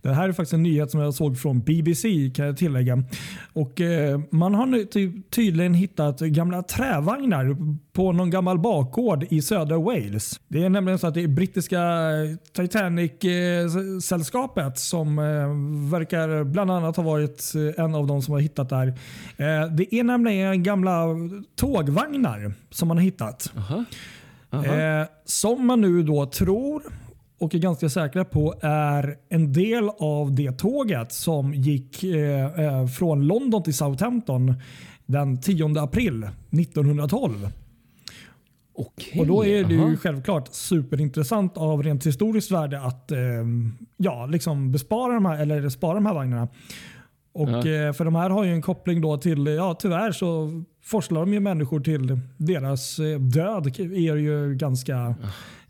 Det 0.02 0.14
här 0.14 0.30
är 0.30 0.34
faktiskt 0.34 0.54
en 0.54 0.64
nyhet 0.64 0.92
som 0.92 1.00
jag 1.00 1.14
såg 1.14 1.40
från 1.40 1.60
BBC 1.60 2.32
kan 2.36 2.46
jag 2.46 2.58
tillägga. 2.58 3.04
Och, 3.54 3.82
eh, 3.82 4.20
man 4.32 4.54
har 4.54 4.66
nu 4.66 4.86
ty 4.86 5.22
tydligen 5.30 5.74
hittat 5.74 6.20
gamla 6.20 6.64
trävagnar 6.64 7.56
på 7.94 8.12
någon 8.12 8.30
gammal 8.30 8.60
bakgård 8.60 9.26
i 9.30 9.42
södra 9.42 9.78
Wales. 9.78 10.40
Det 10.48 10.64
är 10.64 10.70
nämligen 10.70 11.00
så 11.00 11.08
att 11.08 11.14
det 11.14 11.22
är 11.22 11.28
brittiska 11.28 11.80
Titanic-sällskapet 12.54 14.80
som 14.80 15.20
eh, 15.20 15.24
verkar 15.92 16.44
bland 16.44 16.72
annat 16.72 16.96
ha 16.96 17.04
varit 17.04 17.52
en 17.78 17.96
av 17.96 18.08
de 18.08 18.22
som 18.22 18.34
har 18.34 18.42
hittat 18.42 18.70
där. 18.70 18.88
Eh, 19.38 19.66
det 19.72 19.96
är 19.96 20.04
nämligen 20.04 20.64
gamla 20.64 21.06
tågvagnar 21.56 22.54
som 22.70 22.88
man 22.88 22.98
har 22.98 23.04
hittat. 23.04 23.54
Aha. 23.58 23.86
Aha. 24.50 24.66
Eh, 24.66 25.06
som 25.26 25.68
man 25.68 25.82
nu 25.82 26.04
då 26.04 26.26
tror 26.26 26.84
och 27.40 27.56
är 27.56 27.60
ganska 27.60 27.90
säkra 27.90 28.26
på 28.26 28.56
är 28.62 29.18
en 29.30 29.54
del 29.54 29.90
av 30.00 30.36
det 30.36 30.52
tåget 30.52 31.14
som 31.14 31.54
gick 31.54 32.04
eh, 32.04 32.60
eh 32.60 32.88
från 32.88 33.28
London 33.28 33.64
till 33.64 33.74
Southampton 33.74 34.54
den 35.06 35.42
10 35.42 35.80
april 35.80 36.28
1912. 36.52 37.50
Okej, 38.74 39.20
och 39.20 39.28
Då 39.28 39.46
är 39.46 39.64
det 39.64 39.74
ju 39.74 39.98
självklart 39.98 40.48
superintressant 40.52 41.58
av 41.58 41.84
rent 41.84 42.06
historiskt 42.06 42.52
värde 42.52 42.82
att 42.82 43.12
eh, 43.12 43.20
ja, 43.98 44.26
liksom 44.26 44.72
bespara 44.72 45.14
de 45.14 45.26
här, 45.26 45.42
eller 45.42 45.70
spara 45.70 45.94
de 45.94 46.06
här 46.06 46.14
vagnarna. 46.14 46.48
Och, 47.34 47.50
ja. 47.50 47.58
eh, 47.58 47.94
för 47.94 48.06
de 48.06 48.16
här 48.16 48.30
har 48.30 48.44
ju 48.44 48.52
en 48.52 48.62
koppling 48.62 49.02
då 49.02 49.18
till, 49.18 49.48
ja 49.48 49.76
tyvärr 49.80 50.12
så 50.12 50.64
forslar 50.84 51.22
de 51.22 51.34
ju 51.34 51.40
människor 51.40 51.80
till 51.80 52.20
deras 52.38 53.00
eh, 53.00 53.20
död. 53.20 53.80
är 53.80 54.16
ju 54.16 54.56
ganska 54.56 55.16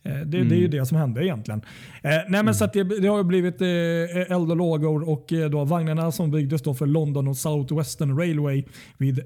Eh, 0.04 0.14
det, 0.14 0.24
det, 0.26 0.38
är 0.38 0.60
ju 0.60 0.66
mm. 0.66 0.72
det 0.72 0.86
som 0.86 0.98
hände 0.98 1.26
egentligen. 1.26 1.62
Eh, 2.02 2.10
nej, 2.10 2.24
men 2.28 2.40
mm. 2.40 2.54
så 2.54 2.66
det, 2.66 2.84
det, 2.84 3.08
har 3.08 3.24
blivit 3.24 3.62
eh, 3.62 4.36
eld 4.36 4.52
och 4.52 4.58
lågor 4.58 5.10
och 5.10 5.34
eh, 5.34 5.50
då 5.50 5.64
vagnarna 5.64 6.12
som 6.12 6.32
byggdes 6.32 6.62
då 6.62 6.74
för 6.74 6.86
London 6.86 7.28
och 7.28 7.38
South 7.38 7.76
Western 7.78 8.18
Railway 8.18 8.64
vid 8.98 9.20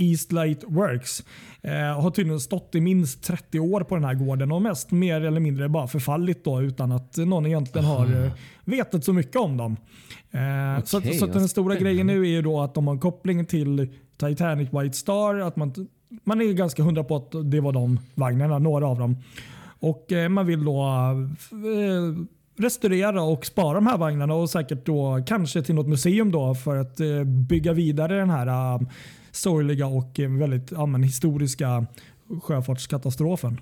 Eastlight 0.00 0.64
Works 0.66 1.24
eh, 1.62 2.00
har 2.00 2.10
tydligen 2.10 2.40
stått 2.40 2.74
i 2.74 2.80
minst 2.80 3.22
30 3.24 3.60
år 3.60 3.80
på 3.80 3.94
den 3.94 4.04
här 4.04 4.14
gården 4.14 4.52
och 4.52 4.62
mest 4.62 4.90
mer 4.90 5.20
eller 5.20 5.40
mindre 5.40 5.68
bara 5.68 5.86
förfallit 5.86 6.44
då, 6.44 6.62
utan 6.62 6.92
att 6.92 7.16
någon 7.16 7.46
egentligen 7.46 7.86
Aha. 7.86 7.98
har 7.98 8.24
eh, 8.24 8.32
vetat 8.64 9.04
så 9.04 9.12
mycket 9.12 9.36
om 9.36 9.56
dem. 9.56 9.76
Eh, 10.30 10.78
okay, 10.78 11.12
så, 11.12 11.18
så 11.18 11.26
den 11.26 11.48
stora 11.48 11.74
grejen 11.74 12.06
nu 12.06 12.22
är 12.22 12.30
ju 12.30 12.42
då 12.42 12.60
att 12.60 12.74
de 12.74 12.86
har 12.88 12.98
koppling 12.98 13.46
till 13.46 13.88
Titanic 14.16 14.68
White 14.72 14.96
Star. 14.96 15.34
Att 15.34 15.56
man, 15.56 15.88
man 16.24 16.40
är 16.40 16.52
ganska 16.52 16.82
hundra 16.82 17.04
på 17.04 17.16
att 17.16 17.50
det 17.50 17.60
var 17.60 17.72
de 17.72 18.00
vagnarna, 18.14 18.58
några 18.58 18.86
av 18.86 18.98
dem. 18.98 19.16
Och 19.80 20.12
eh, 20.12 20.28
Man 20.28 20.46
vill 20.46 20.64
då 20.64 20.82
eh, 21.50 22.24
restaurera 22.60 23.22
och 23.22 23.46
spara 23.46 23.74
de 23.74 23.86
här 23.86 23.98
vagnarna 23.98 24.34
och 24.34 24.50
säkert 24.50 24.86
då 24.86 25.24
kanske 25.26 25.62
till 25.62 25.74
något 25.74 25.88
museum 25.88 26.32
då 26.32 26.54
för 26.54 26.76
att 26.76 27.00
eh, 27.00 27.24
bygga 27.24 27.72
vidare 27.72 28.18
den 28.18 28.30
här 28.30 28.80
sorgliga 29.30 29.86
och 29.86 30.18
väldigt 30.18 30.70
ja, 30.70 30.96
historiska 30.96 31.86
sjöfartskatastrofen. 32.42 33.60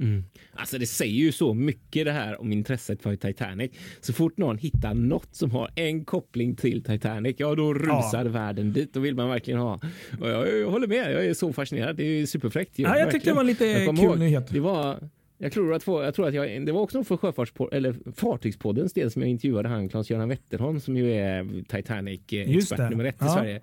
Mm. 0.00 0.24
Alltså 0.54 0.78
det 0.78 0.86
säger 0.86 1.14
ju 1.14 1.32
så 1.32 1.54
mycket 1.54 2.04
det 2.04 2.12
här 2.12 2.40
om 2.40 2.52
intresset 2.52 3.02
för 3.02 3.16
Titanic. 3.16 3.70
Så 4.00 4.12
fort 4.12 4.38
någon 4.38 4.58
hittar 4.58 4.94
något 4.94 5.34
som 5.34 5.50
har 5.50 5.70
en 5.74 6.04
koppling 6.04 6.56
till 6.56 6.84
Titanic, 6.84 7.36
ja 7.38 7.54
då 7.54 7.74
rusar 7.74 8.24
ja. 8.24 8.30
världen 8.30 8.72
dit. 8.72 8.94
Då 8.94 9.00
vill 9.00 9.14
man 9.14 9.28
verkligen 9.28 9.60
ha. 9.60 9.80
Och 10.20 10.28
jag, 10.30 10.60
jag 10.60 10.70
håller 10.70 10.86
med, 10.86 11.12
jag 11.12 11.26
är 11.26 11.34
så 11.34 11.52
fascinerad. 11.52 11.96
Det 11.96 12.04
är 12.04 12.26
superfräckt. 12.26 12.78
Ja, 12.78 12.98
jag 12.98 13.10
tyckte 13.10 13.30
det 13.30 13.34
var 13.34 13.44
lite 13.44 13.86
kul 13.96 14.18
nyhet. 14.18 14.48
Det 14.48 14.60
var 14.60 15.10
jag 15.38 15.52
tror 15.52 15.74
att, 15.74 15.86
jag 15.86 16.14
tror 16.14 16.28
att 16.28 16.34
jag, 16.34 16.66
det 16.66 16.72
var 16.72 16.80
också 16.80 17.04
för 17.04 17.74
eller 17.74 18.12
Fartygspoddens 18.16 18.92
del 18.92 19.10
som 19.10 19.22
jag 19.22 19.30
intervjuade 19.30 19.68
han 19.68 19.88
Claes-Göran 19.88 20.28
Wetterholm 20.28 20.80
som 20.80 20.96
ju 20.96 21.12
är 21.12 21.44
Titanic-expert 21.68 22.90
nummer 22.90 23.04
ett 23.04 23.14
i 23.14 23.18
ja. 23.20 23.28
Sverige. 23.28 23.60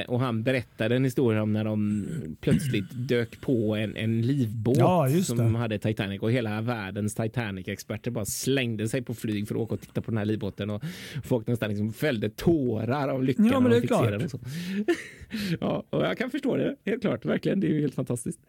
Eh, 0.00 0.06
och 0.10 0.20
han 0.20 0.42
berättade 0.42 0.96
en 0.96 1.04
historia 1.04 1.42
om 1.42 1.52
när 1.52 1.64
de 1.64 2.06
plötsligt 2.40 3.08
dök 3.08 3.40
på 3.40 3.76
en, 3.76 3.96
en 3.96 4.22
livbåt 4.22 4.78
ja, 4.78 5.08
som 5.24 5.54
hade 5.54 5.78
Titanic 5.78 6.22
och 6.22 6.32
hela 6.32 6.60
världens 6.60 7.14
Titanic-experter 7.14 8.10
bara 8.10 8.24
slängde 8.24 8.88
sig 8.88 9.02
på 9.02 9.14
flyg 9.14 9.48
för 9.48 9.54
att 9.54 9.60
åka 9.60 9.74
och 9.74 9.80
titta 9.80 10.00
på 10.00 10.10
den 10.10 10.18
här 10.18 10.24
livbåten 10.24 10.70
och 10.70 10.82
folk 11.24 11.46
nästan 11.46 11.68
liksom 11.68 11.92
fällde 11.92 12.30
tårar 12.30 13.08
av 13.08 13.24
lycka. 13.24 13.42
Ja, 13.52 13.60
men 13.60 13.70
det 13.70 13.76
är 13.76 13.80
klart. 13.80 14.22
ja, 15.60 15.84
och 15.90 16.04
jag 16.04 16.18
kan 16.18 16.30
förstå 16.30 16.56
det 16.56 16.76
helt 16.84 17.00
klart. 17.00 17.24
Verkligen. 17.24 17.60
Det 17.60 17.66
är 17.66 17.72
ju 17.72 17.80
helt 17.80 17.94
fantastiskt. 17.94 18.40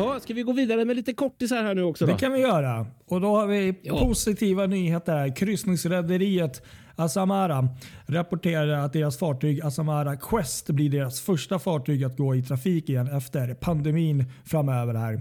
Ja, 0.00 0.20
ska 0.20 0.34
vi 0.34 0.42
gå 0.42 0.52
vidare 0.52 0.84
med 0.84 0.96
lite 0.96 1.12
kortisar 1.12 1.62
här 1.62 1.74
nu 1.74 1.82
också? 1.82 2.06
Då? 2.06 2.12
Det 2.12 2.18
kan 2.18 2.32
vi 2.32 2.40
göra. 2.40 2.86
Och 3.06 3.20
då 3.20 3.36
har 3.36 3.46
vi 3.46 3.74
ja. 3.82 3.98
positiva 3.98 4.66
nyheter. 4.66 5.36
Kryssningsrederiet 5.36 6.62
Asamara 6.96 7.68
rapporterar 8.06 8.84
att 8.84 8.92
deras 8.92 9.18
fartyg 9.18 9.60
Asamara 9.60 10.16
Quest 10.16 10.70
blir 10.70 10.90
deras 10.90 11.20
första 11.20 11.58
fartyg 11.58 12.04
att 12.04 12.16
gå 12.16 12.34
i 12.34 12.42
trafik 12.42 12.88
igen 12.88 13.16
efter 13.16 13.54
pandemin 13.54 14.24
framöver. 14.44 14.94
här. 14.94 15.20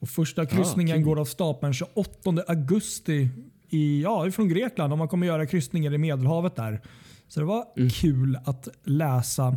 Och 0.00 0.08
första 0.08 0.46
kryssningen 0.46 1.00
ja, 1.00 1.06
går 1.06 1.20
av 1.20 1.24
stapeln 1.24 1.74
28 1.74 2.04
augusti 2.46 3.28
i, 3.68 4.02
ja, 4.02 4.26
ifrån 4.26 4.48
Grekland 4.48 4.92
och 4.92 4.98
man 4.98 5.08
kommer 5.08 5.26
göra 5.26 5.46
kryssningar 5.46 5.94
i 5.94 5.98
Medelhavet 5.98 6.56
där. 6.56 6.80
Så 7.28 7.40
det 7.40 7.46
var 7.46 7.64
mm. 7.76 7.90
kul 7.90 8.38
att 8.44 8.68
läsa. 8.84 9.56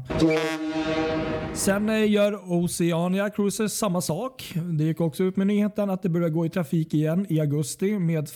Sen 1.53 1.89
eh, 1.89 2.11
gör 2.11 2.51
Oceania 2.51 3.29
Cruises 3.29 3.77
samma 3.77 4.01
sak. 4.01 4.53
Det 4.77 4.83
gick 4.83 5.01
också 5.01 5.23
ut 5.23 5.37
med 5.37 5.47
nyheten 5.47 5.89
att 5.89 6.03
det 6.03 6.09
börjar 6.09 6.29
gå 6.29 6.45
i 6.45 6.49
trafik 6.49 6.93
igen 6.93 7.25
i 7.29 7.39
augusti 7.39 7.99
med 7.99 8.29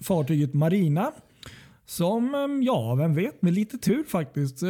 fartyget 0.00 0.54
Marina. 0.54 1.12
Som, 1.86 2.34
eh, 2.34 2.66
ja, 2.66 2.94
vem 2.94 3.14
vet, 3.14 3.42
med 3.42 3.52
lite 3.52 3.78
tur 3.78 4.04
faktiskt, 4.08 4.62
eh, 4.62 4.68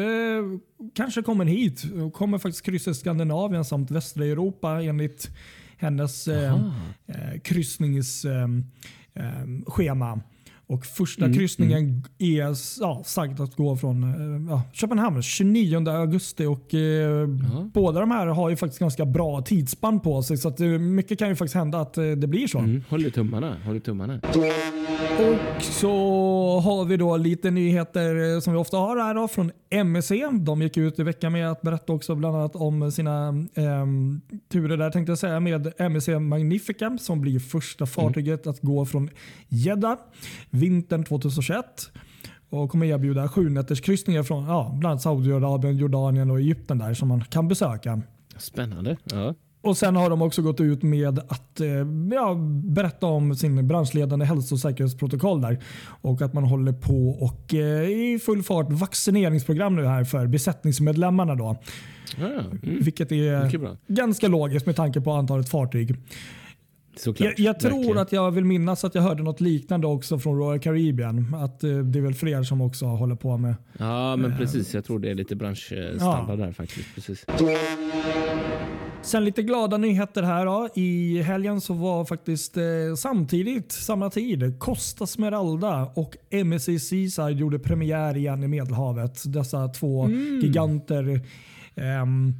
kanske 0.94 1.22
kommer 1.22 1.44
hit. 1.44 1.82
Kommer 2.12 2.38
faktiskt 2.38 2.66
kryssa 2.66 2.94
Skandinavien 2.94 3.64
samt 3.64 3.90
västra 3.90 4.24
Europa 4.24 4.82
enligt 4.82 5.28
hennes 5.78 6.28
eh, 6.28 6.58
kryssningsschema. 7.42 10.20
Och 10.72 10.86
första 10.86 11.24
mm, 11.24 11.38
kryssningen 11.38 11.78
mm. 11.78 12.02
är 12.18 12.56
ja, 12.80 13.02
sagt 13.04 13.40
att 13.40 13.56
gå 13.56 13.76
från 13.76 14.02
eh, 14.02 14.52
ja, 14.52 14.62
Köpenhamn 14.72 15.22
29 15.22 15.88
augusti. 15.88 16.44
Och, 16.44 16.74
eh, 16.74 17.26
Båda 17.72 18.00
de 18.00 18.10
här 18.10 18.26
har 18.26 18.50
ju 18.50 18.56
faktiskt 18.56 18.80
ganska 18.80 19.06
bra 19.06 19.42
tidsspann 19.42 20.00
på 20.00 20.22
sig. 20.22 20.36
Så 20.36 20.48
att, 20.48 20.60
eh, 20.60 20.66
mycket 20.66 21.18
kan 21.18 21.28
ju 21.28 21.36
faktiskt 21.36 21.54
hända 21.54 21.80
att 21.80 21.98
eh, 21.98 22.04
det 22.04 22.26
blir 22.26 22.46
så. 22.46 22.58
Mm, 22.58 22.84
håller 22.88 23.10
tummarna. 23.10 23.56
Håller 23.64 23.80
tummarna. 23.80 24.20
Och 25.18 25.62
så 25.62 25.92
har 26.60 26.84
vi 26.84 26.96
då 26.96 27.16
lite 27.16 27.50
nyheter 27.50 28.40
som 28.40 28.52
vi 28.52 28.58
ofta 28.58 28.76
har 28.76 28.96
här 28.96 29.14
då, 29.14 29.28
från 29.28 29.52
MSC. 29.70 30.12
De 30.40 30.62
gick 30.62 30.76
ut 30.76 30.98
i 30.98 31.02
veckan 31.02 31.32
med 31.32 31.50
att 31.50 31.62
berätta 31.62 31.92
också 31.92 32.14
bland 32.14 32.36
annat 32.36 32.56
om 32.56 32.92
sina 32.92 33.28
eh, 33.54 33.86
turer 34.48 34.76
där 34.76 34.90
tänkte 34.90 35.10
jag 35.10 35.18
säga 35.18 35.40
med 35.40 35.72
MSC 35.78 36.08
Magnifica 36.08 36.98
som 37.00 37.20
blir 37.20 37.38
första 37.38 37.86
fartyget 37.86 38.46
mm. 38.46 38.54
att 38.54 38.60
gå 38.60 38.86
från 38.86 39.10
Jeddah 39.48 39.96
vintern 40.50 41.04
2021 41.04 41.64
och 42.50 42.70
kommer 42.70 42.86
erbjuda 42.86 43.28
sju 43.28 43.62
kryssningar 43.82 44.22
från 44.22 44.46
ja, 44.46 44.70
bland 44.78 44.90
annat 44.90 45.02
Saudiarabien, 45.02 45.76
Jordanien 45.76 46.30
och 46.30 46.40
Egypten 46.40 46.78
där 46.78 46.94
som 46.94 47.08
man 47.08 47.24
kan 47.24 47.48
besöka. 47.48 48.02
Spännande. 48.38 48.96
Ja. 49.04 49.34
Och 49.62 49.76
Sen 49.76 49.96
har 49.96 50.10
de 50.10 50.22
också 50.22 50.42
gått 50.42 50.60
ut 50.60 50.82
med 50.82 51.18
att 51.18 51.60
eh, 51.60 51.68
ja, 52.12 52.34
berätta 52.64 53.06
om 53.06 53.36
sin 53.36 53.68
branschledande 53.68 54.24
hälso 54.24 54.54
och 54.54 54.60
säkerhetsprotokoll 54.60 55.40
där. 55.40 55.64
Och 56.02 56.22
att 56.22 56.32
man 56.32 56.44
håller 56.44 56.72
på 56.72 57.08
och 57.08 57.54
eh, 57.54 57.90
i 57.90 58.18
full 58.22 58.42
fart 58.42 58.66
vaccineringsprogram 58.70 59.76
nu 59.76 59.84
här 59.84 60.04
för 60.04 60.26
besättningsmedlemmarna. 60.26 61.34
Då. 61.34 61.44
Ah, 61.44 62.26
mm. 62.26 62.60
Vilket 62.62 63.12
är 63.12 63.92
ganska 63.92 64.28
logiskt 64.28 64.66
med 64.66 64.76
tanke 64.76 65.00
på 65.00 65.12
antalet 65.12 65.48
fartyg. 65.48 65.96
Såklart. 66.96 67.38
Jag, 67.38 67.46
jag 67.46 67.60
tror 67.60 67.70
Verkligen. 67.70 67.98
att 67.98 68.12
jag 68.12 68.30
vill 68.30 68.44
minnas 68.44 68.84
att 68.84 68.94
jag 68.94 69.02
hörde 69.02 69.22
något 69.22 69.40
liknande 69.40 69.86
också 69.86 70.18
från 70.18 70.38
Royal 70.38 70.60
Caribbean. 70.60 71.34
Att 71.34 71.64
eh, 71.64 71.70
det 71.70 71.98
är 71.98 72.02
väl 72.02 72.14
fler 72.14 72.42
som 72.42 72.60
också 72.60 72.86
håller 72.86 73.14
på 73.14 73.36
med. 73.36 73.54
Ja, 73.78 74.16
men 74.16 74.36
precis. 74.36 74.74
Jag 74.74 74.84
tror 74.84 74.98
det 74.98 75.10
är 75.10 75.14
lite 75.14 75.36
branschstandard 75.36 76.38
där 76.38 76.52
faktiskt. 76.52 76.94
Precis. 76.94 77.26
Sen 79.02 79.24
lite 79.24 79.42
glada 79.42 79.76
nyheter 79.76 80.22
här. 80.22 80.46
Då. 80.46 80.68
I 80.74 81.22
helgen 81.22 81.60
så 81.60 81.74
var 81.74 82.04
faktiskt 82.04 82.56
eh, 82.56 82.62
samtidigt, 82.96 83.72
samma 83.72 84.10
tid, 84.10 84.58
Costa 84.58 85.06
Smeralda 85.06 85.92
och 85.94 86.16
MSC 86.30 86.64
Seaside 86.80 87.38
gjorde 87.38 87.58
premiär 87.58 88.16
igen 88.16 88.42
i 88.42 88.48
Medelhavet. 88.48 89.22
Dessa 89.32 89.68
två 89.68 90.08
giganter. 90.42 91.20
Ehm, 91.74 92.34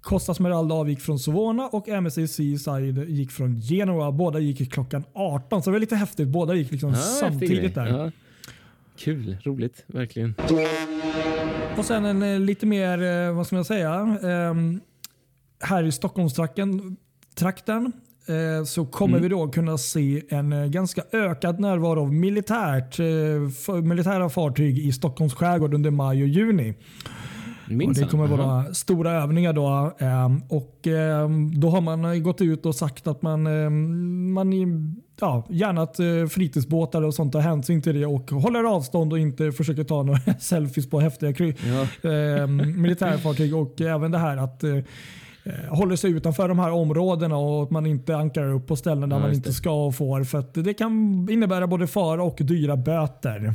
Costa 0.00 0.34
Smeralda 0.34 0.74
avgick 0.74 1.00
från 1.00 1.18
Sovona 1.18 1.68
och 1.68 1.88
MSC 1.88 2.28
Seaside 2.28 3.08
gick 3.08 3.30
från 3.30 3.60
Genoa. 3.60 4.12
Båda 4.12 4.38
gick 4.38 4.72
klockan 4.72 5.04
18, 5.12 5.62
så 5.62 5.70
det 5.70 5.72
var 5.72 5.80
lite 5.80 5.96
häftigt. 5.96 6.28
Båda 6.28 6.54
gick 6.54 6.70
liksom 6.70 6.90
Ja, 6.90 6.96
samtidigt 6.96 7.74
där. 7.74 7.86
Ja. 7.86 8.10
Kul, 8.96 9.36
roligt, 9.42 9.84
verkligen. 9.86 10.34
Och 11.76 11.84
sen 11.84 12.04
en 12.04 12.22
eh, 12.22 12.40
lite 12.40 12.66
mer, 12.66 13.02
eh, 13.02 13.34
vad 13.34 13.46
ska 13.46 13.56
man 13.56 13.64
säga, 13.64 14.18
ehm, 14.22 14.80
här 15.62 15.82
i 15.84 15.92
Stockholmstrakten 15.92 16.96
trakten, 17.34 17.92
eh, 18.26 18.64
så 18.64 18.86
kommer 18.86 19.18
vi 19.18 19.28
då 19.28 19.48
kunna 19.48 19.78
se 19.78 20.22
en 20.28 20.52
eh, 20.52 20.66
ganska 20.66 21.02
ökad 21.12 21.60
närvaro 21.60 22.00
av 22.00 22.12
militärt, 22.14 22.98
eh, 22.98 23.74
militära 23.82 24.28
fartyg 24.28 24.78
i 24.78 24.92
Stockholms 24.92 25.34
skärgård 25.34 25.74
under 25.74 25.90
maj 25.90 26.22
och 26.22 26.28
juni. 26.28 26.74
Och 27.86 27.94
det 27.94 28.10
kommer 28.10 28.26
vara 28.26 28.74
stora 28.74 29.12
övningar 29.12 29.52
då. 29.52 29.92
ehm, 29.98 30.42
och 30.48 30.86
ehm, 30.86 31.60
Då 31.60 31.70
har 31.70 31.80
man 31.80 32.22
gått 32.22 32.40
ut 32.40 32.66
och 32.66 32.74
sagt 32.74 33.06
att 33.06 33.22
man, 33.22 33.46
ehm, 33.46 34.32
man 34.32 34.52
ja, 35.20 35.46
gärna 35.50 35.82
att 35.82 35.96
fritidsbåtar 36.32 37.02
och 37.02 37.14
sånt 37.14 37.32
tar 37.32 37.40
hänsyn 37.40 37.82
till 37.82 37.94
det 38.00 38.06
och 38.06 38.30
håller 38.30 38.64
avstånd 38.64 39.12
och 39.12 39.18
inte 39.18 39.52
försöker 39.52 39.84
ta 39.84 40.02
några 40.02 40.20
selfies 40.40 40.90
på 40.90 41.00
häftiga 41.00 41.32
Ja. 42.02 42.46
militärfartyg. 42.76 43.56
Och 43.56 43.80
även 43.80 44.10
det 44.10 44.18
här 44.18 44.36
att 44.36 44.64
håller 45.68 45.96
sig 45.96 46.10
utanför 46.10 46.48
de 46.48 46.58
här 46.58 46.70
områdena 46.70 47.36
och 47.36 47.62
att 47.62 47.70
man 47.70 47.86
inte 47.86 48.16
ankrar 48.16 48.52
upp 48.52 48.66
på 48.66 48.76
ställen 48.76 49.08
där 49.08 49.16
Ja, 49.16 49.20
man 49.22 49.32
inte 49.32 49.52
ska 49.52 49.86
och 49.86 49.94
får. 49.94 50.24
För 50.24 50.62
det 50.62 50.74
kan 50.74 51.26
innebära 51.30 51.66
både 51.66 51.86
fara 51.86 52.22
och 52.22 52.38
dyra 52.40 52.76
böter. 52.76 53.54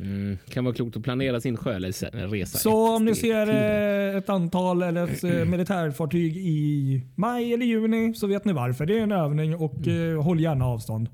Mm, 0.00 0.38
kan 0.48 0.64
vara 0.64 0.74
klokt 0.74 0.96
att 0.96 1.02
planera 1.02 1.40
sin 1.40 1.56
sjöresa. 1.56 2.06
Så 2.46 2.96
om 2.96 3.04
ni 3.04 3.14
ser 3.14 3.48
eh, 3.48 4.16
ett 4.16 4.28
antal 4.28 4.82
eller 4.82 5.04
ett 5.04 5.24
eh, 5.24 5.30
militärfartyg 5.44 6.36
i 6.36 7.00
maj 7.14 7.54
eller 7.54 7.66
juni 7.66 8.14
så 8.14 8.26
vet 8.26 8.44
ni 8.44 8.52
varför. 8.52 8.86
Det 8.86 8.98
är 8.98 9.02
en 9.02 9.12
övning 9.12 9.54
och 9.56 9.86
Mm. 9.86 10.16
eh, 10.16 10.22
håll 10.22 10.40
gärna 10.40 10.66
avstånd. 10.66 11.08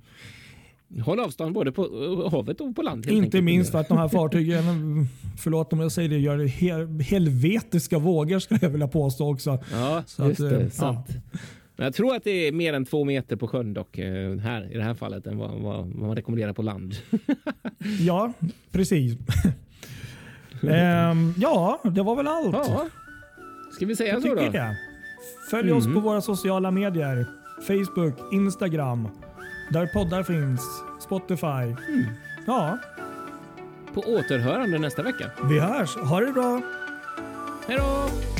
Håll 1.00 1.20
avstånd 1.20 1.54
både 1.54 1.72
på 1.72 1.82
eh, 1.82 2.30
havet 2.30 2.60
och 2.60 2.76
på 2.76 2.82
land. 2.82 3.06
Inte 3.06 3.24
enkelt. 3.24 3.44
minst 3.44 3.70
för 3.72 3.78
att 3.78 3.88
de 3.88 3.98
här 3.98 4.08
fartygen, 4.08 4.62
förlåt 5.38 5.72
om 5.72 5.80
jag 5.80 5.92
säger 5.92 6.08
det, 6.08 6.18
gör 6.18 6.38
hel, 6.38 7.00
helvetiska 7.00 7.98
vågor 7.98 8.38
skulle 8.38 8.60
jag 8.62 8.70
vilja 8.70 8.88
påstå 8.88 9.32
också. 9.32 9.58
Ja, 9.72 10.02
Så 10.06 10.28
just 10.28 10.40
att, 10.40 10.50
det. 10.50 10.60
eh, 10.60 10.68
Sant. 10.70 11.06
Men 11.76 11.84
jag 11.84 11.94
tror 11.94 12.16
att 12.16 12.24
det 12.24 12.30
är 12.48 12.52
mer 12.52 12.72
än 12.72 12.84
två 12.84 13.04
meter 13.04 13.36
på 13.36 13.48
sjön 13.48 13.74
dock, 13.74 13.98
eh, 13.98 14.36
här, 14.38 14.72
i 14.72 14.76
det 14.76 14.82
här 14.84 14.94
fallet 14.94 15.26
än 15.26 15.38
vad, 15.38 15.50
vad, 15.50 15.76
vad 15.86 15.94
man 15.94 16.16
rekommenderar 16.16 16.52
på 16.52 16.62
land. 16.62 16.94
Ja, 18.00 18.32
precis. 18.72 19.16
Ehm, 20.70 21.34
ja, 21.36 21.80
det 21.84 22.02
var 22.02 22.16
väl 22.16 22.26
allt. 22.28 22.52
Ja. 22.68 22.86
Ska 23.76 23.86
vi 23.86 23.96
säga 23.96 24.12
jag 24.12 24.22
så 24.22 24.28
då? 24.28 24.34
det. 24.34 24.76
Följ 25.50 25.72
oss 25.72 25.84
Mm. 25.86 25.94
på 25.94 26.00
våra 26.08 26.20
sociala 26.20 26.70
medier. 26.70 27.26
Facebook, 27.66 28.32
Instagram, 28.32 29.08
där 29.72 29.86
poddar 29.86 30.22
finns, 30.22 30.60
Spotify. 31.00 31.46
Mm. 31.46 32.06
Ja, 32.46 32.78
På 33.94 34.00
återhörande 34.00 34.78
nästa 34.78 35.02
vecka. 35.02 35.30
vi 35.44 35.58
hörs. 35.58 35.96
Ha 35.96 36.20
det 36.20 36.32
bra. 36.32 36.60
Hej 37.68 37.76
då! 37.78 38.31